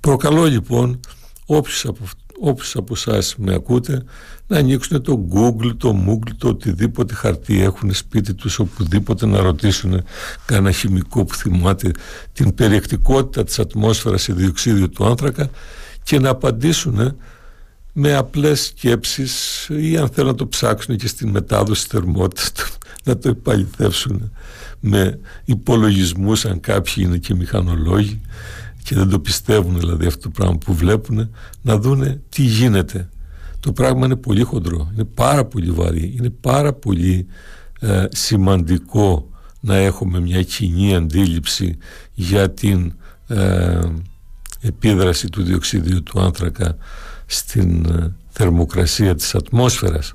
προκαλώ 0.00 0.44
λοιπόν 0.44 1.00
όποιους 1.46 1.84
από, 1.84 2.04
όποιους 2.40 2.76
από 2.76 2.92
εσάς 2.96 3.34
με 3.38 3.54
ακούτε 3.54 4.04
να 4.46 4.58
ανοίξουν 4.58 5.02
το 5.02 5.28
Google, 5.32 5.76
το 5.76 6.04
Moogle, 6.08 6.32
το 6.38 6.48
οτιδήποτε 6.48 7.14
χαρτί 7.14 7.62
έχουν 7.62 7.94
σπίτι 7.94 8.34
τους 8.34 8.58
οπουδήποτε 8.58 9.26
να 9.26 9.40
ρωτήσουν 9.40 10.02
κανένα 10.44 10.70
χημικό 10.70 11.24
που 11.24 11.34
θυμάται 11.34 11.90
την 12.32 12.54
περιεκτικότητα 12.54 13.44
της 13.44 13.58
ατμόσφαιρας 13.58 14.22
σε 14.22 14.32
διοξίδιο 14.32 14.88
του 14.88 15.04
άνθρακα 15.06 15.50
και 16.02 16.18
να 16.18 16.28
απαντήσουν 16.28 17.16
με 17.92 18.14
απλές 18.14 18.64
σκέψεις 18.64 19.66
ή 19.70 19.96
αν 19.96 20.08
θέλουν 20.08 20.30
να 20.30 20.36
το 20.36 20.46
ψάξουν 20.48 20.96
και 20.96 21.08
στην 21.08 21.28
μετάδοση 21.28 21.86
θερμότητας 21.88 22.52
να 23.04 23.18
το 23.18 23.28
επαληθεύσουν 23.28 24.32
με 24.80 25.18
υπολογισμούς 25.44 26.44
αν 26.44 26.60
κάποιοι 26.60 26.94
είναι 26.96 27.16
και 27.16 27.34
μηχανολόγοι 27.34 28.20
και 28.86 28.94
δεν 28.94 29.08
το 29.08 29.20
πιστεύουν 29.20 29.78
δηλαδή 29.78 30.06
αυτό 30.06 30.20
το 30.20 30.30
πράγμα 30.30 30.58
που 30.58 30.74
βλέπουν 30.74 31.30
να 31.62 31.78
δούνε 31.78 32.22
τι 32.28 32.42
γίνεται 32.42 33.08
το 33.60 33.72
πράγμα 33.72 34.06
είναι 34.06 34.16
πολύ 34.16 34.42
χοντρό, 34.42 34.90
είναι 34.94 35.04
πάρα 35.04 35.44
πολύ 35.44 35.70
βαρύ, 35.70 36.14
είναι 36.18 36.30
πάρα 36.30 36.72
πολύ 36.72 37.26
ε, 37.80 38.04
σημαντικό 38.10 39.30
να 39.60 39.76
έχουμε 39.76 40.20
μια 40.20 40.42
κοινή 40.42 40.94
αντίληψη 40.94 41.76
για 42.12 42.50
την 42.50 42.92
ε, 43.26 43.80
επίδραση 44.60 45.28
του 45.28 45.42
διοξιδίου 45.42 46.02
του 46.02 46.20
άνθρακα 46.20 46.76
στην 47.26 47.84
ε, 47.84 48.14
θερμοκρασία 48.28 49.14
της 49.14 49.34
ατμόσφαιρας. 49.34 50.12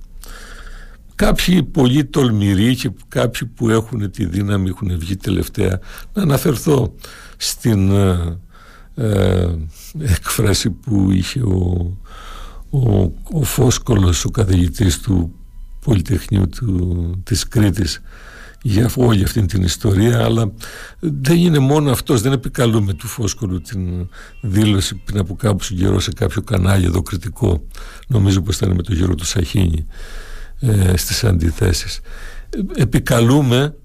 Κάποιοι 1.15 1.63
πολύ 1.63 2.05
τολμηροί 2.05 2.75
και 2.75 2.91
κάποιοι 3.07 3.47
που 3.47 3.69
έχουν 3.69 4.11
τη 4.11 4.25
δύναμη, 4.25 4.69
έχουν 4.69 4.97
βγει 4.97 5.15
τελευταία, 5.15 5.79
να 6.13 6.21
αναφερθώ 6.21 6.93
στην 7.37 7.91
ε, 9.01 9.49
έκφραση 9.99 10.69
που 10.69 11.11
είχε 11.11 11.39
ο, 11.41 11.97
ο, 12.69 13.11
ο 13.31 13.43
Φόσκολος, 13.43 14.25
ο 14.25 14.29
καθηγητής 14.29 14.99
του 14.99 15.35
Πολυτεχνείου 15.79 16.49
του, 16.49 17.21
της 17.23 17.47
Κρήτης 17.47 18.01
για 18.61 18.89
όλη 18.95 19.23
αυτή 19.23 19.45
την 19.45 19.63
ιστορία 19.63 20.23
αλλά 20.23 20.51
δεν 20.99 21.37
είναι 21.37 21.59
μόνο 21.59 21.91
αυτός 21.91 22.21
δεν 22.21 22.31
επικαλούμε 22.31 22.93
του 22.93 23.07
Φόσκολου 23.07 23.61
την 23.61 24.07
δήλωση 24.41 24.95
πριν 24.95 25.19
από 25.19 25.35
κάπου 25.35 25.65
καιρό 25.75 25.99
σε 25.99 26.11
κάποιο 26.11 26.41
κανάλι 26.41 26.85
εδώ 26.85 27.01
κριτικό. 27.01 27.63
Νομίζω 28.07 28.41
πως 28.41 28.55
ήταν 28.55 28.75
με 28.75 28.81
τον 28.81 28.95
Γιώργο 28.95 29.15
του 29.15 29.25
Σαχίνη 29.25 29.85
ε, 30.59 30.97
στις 30.97 31.23
αντιθέσεις. 31.23 31.99
Επικαλούμε 32.75 33.75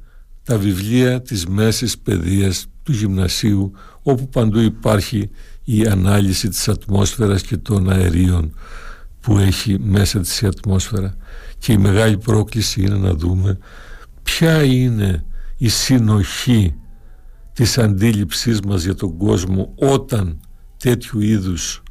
τα 0.42 0.58
βιβλία 0.58 1.22
της 1.22 1.46
μέσης 1.46 1.98
παιδείας 1.98 2.66
του 2.82 2.92
γυμνασίου 2.92 3.72
όπου 4.08 4.28
παντού 4.28 4.58
υπάρχει 4.58 5.30
η 5.64 5.86
ανάλυση 5.86 6.48
της 6.48 6.68
ατμόσφαιρας 6.68 7.42
και 7.42 7.56
των 7.56 7.90
αερίων 7.90 8.54
που 9.20 9.38
έχει 9.38 9.78
μέσα 9.78 10.20
της 10.20 10.40
η 10.40 10.46
ατμόσφαιρα 10.46 11.16
και 11.58 11.72
η 11.72 11.78
μεγάλη 11.78 12.18
πρόκληση 12.18 12.82
είναι 12.82 12.96
να 12.96 13.14
δούμε 13.14 13.58
ποια 14.22 14.62
είναι 14.62 15.24
η 15.56 15.68
συνοχή 15.68 16.74
της 17.52 17.78
αντίληψής 17.78 18.60
μας 18.60 18.84
για 18.84 18.94
τον 18.94 19.16
κόσμο 19.16 19.72
όταν 19.76 20.40
τέτοιου 20.76 21.20
είδους 21.20 21.82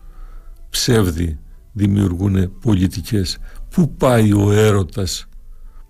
ψεύδι 0.69 1.39
δημιουργούν 1.71 2.59
πολιτικές. 2.59 3.37
Πού 3.69 3.93
πάει 3.95 4.33
ο 4.33 4.51
έρωτας, 4.51 5.27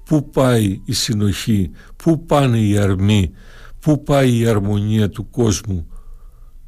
πού 0.05 0.29
πάει 0.29 0.81
η 0.85 0.93
συνοχή, 0.93 1.71
πού 1.95 2.25
πάνε 2.25 2.59
οι 2.59 2.77
αρμοί, 2.77 3.31
πού 3.79 4.03
πάει 4.03 4.37
η 4.37 4.47
αρμονία 4.47 5.09
του 5.09 5.29
κόσμου 5.29 5.87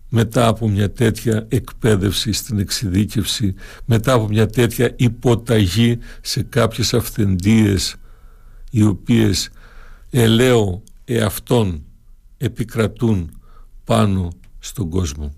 μετά 0.10 0.48
από 0.48 0.70
μια 0.70 0.92
τέτοια 0.92 1.46
εκπαίδευση 1.50 2.32
στην 2.32 2.60
εξειδίκευση, 2.60 3.54
μετά 3.86 4.14
από 4.14 4.28
μια 4.28 4.48
τέτοια 4.48 4.94
υποταγή 4.96 5.98
σε 6.22 6.44
κάποιες 6.44 6.94
αυθεντίες 6.94 7.96
οι 8.72 8.84
οποίες 8.84 9.50
ελαίο 10.10 10.84
εαυτόν 11.06 11.84
επικρατούν 12.38 13.40
πάνω 13.84 14.30
στον 14.60 14.90
κόσμο. 14.90 15.34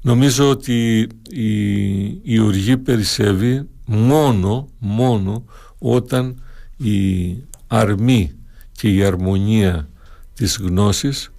Νομίζω 0.00 0.50
ότι 0.50 1.08
η, 1.30 2.06
η 2.22 2.38
οργή 2.38 2.76
περισσεύει 2.76 3.68
μόνο, 3.86 4.68
μόνο 4.78 5.44
όταν 5.78 6.42
η 6.76 7.36
αρμή 7.66 8.32
και 8.72 8.94
η 8.94 9.04
αρμονία 9.04 9.88
της 10.34 10.56
γνώσης 10.56 11.30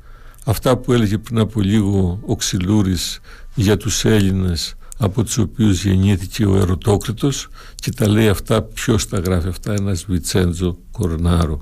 αυτά 0.50 0.78
που 0.78 0.94
έλεγε 0.94 1.18
πριν 1.18 1.40
από 1.40 1.62
λίγο 1.62 2.20
ο 2.26 2.36
Ξυλούρης 2.36 3.20
για 3.56 3.78
τους 3.78 4.06
Έλληνες 4.06 4.76
από 4.98 5.24
τους 5.24 5.38
οποίους 5.38 5.86
γεννήθηκε 5.86 6.46
ο 6.46 6.56
Ερωτόκριτος 6.56 7.48
και 7.76 7.92
τα 7.92 8.08
λέει 8.08 8.28
αυτά, 8.28 8.62
ποιος 8.62 9.08
τα 9.08 9.20
γράφει 9.20 9.48
αυτά, 9.48 9.74
ένας 9.74 10.06
Βιτσέντζο 10.06 10.78
Κορνάρο. 10.92 11.62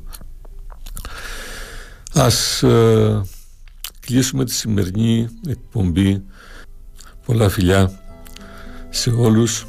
Ας 2.13 2.63
ε, 2.63 3.21
κλείσουμε 3.99 4.45
τη 4.45 4.53
σημερινή 4.53 5.27
εκπομπή. 5.47 6.23
Πολλά 7.25 7.49
φιλιά 7.49 7.99
σε 8.89 9.09
όλους 9.09 9.67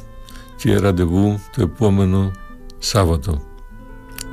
και 0.57 0.77
ραντεβού 0.77 1.39
το 1.55 1.61
επόμενο 1.61 2.31
Σάββατο. 2.77 3.41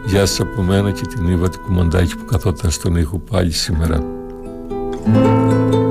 Γεια 0.06 0.26
σας 0.26 0.40
από 0.40 0.62
μένα 0.62 0.90
και 0.90 1.06
την 1.06 1.28
Ήβα 1.28 1.48
Κουμαντάκη 1.64 2.16
που 2.16 2.24
καθόταν 2.24 2.70
στον 2.70 2.96
ήχο 2.96 3.18
πάλι 3.18 3.52
σήμερα. 3.52 4.15
Música 5.06 5.85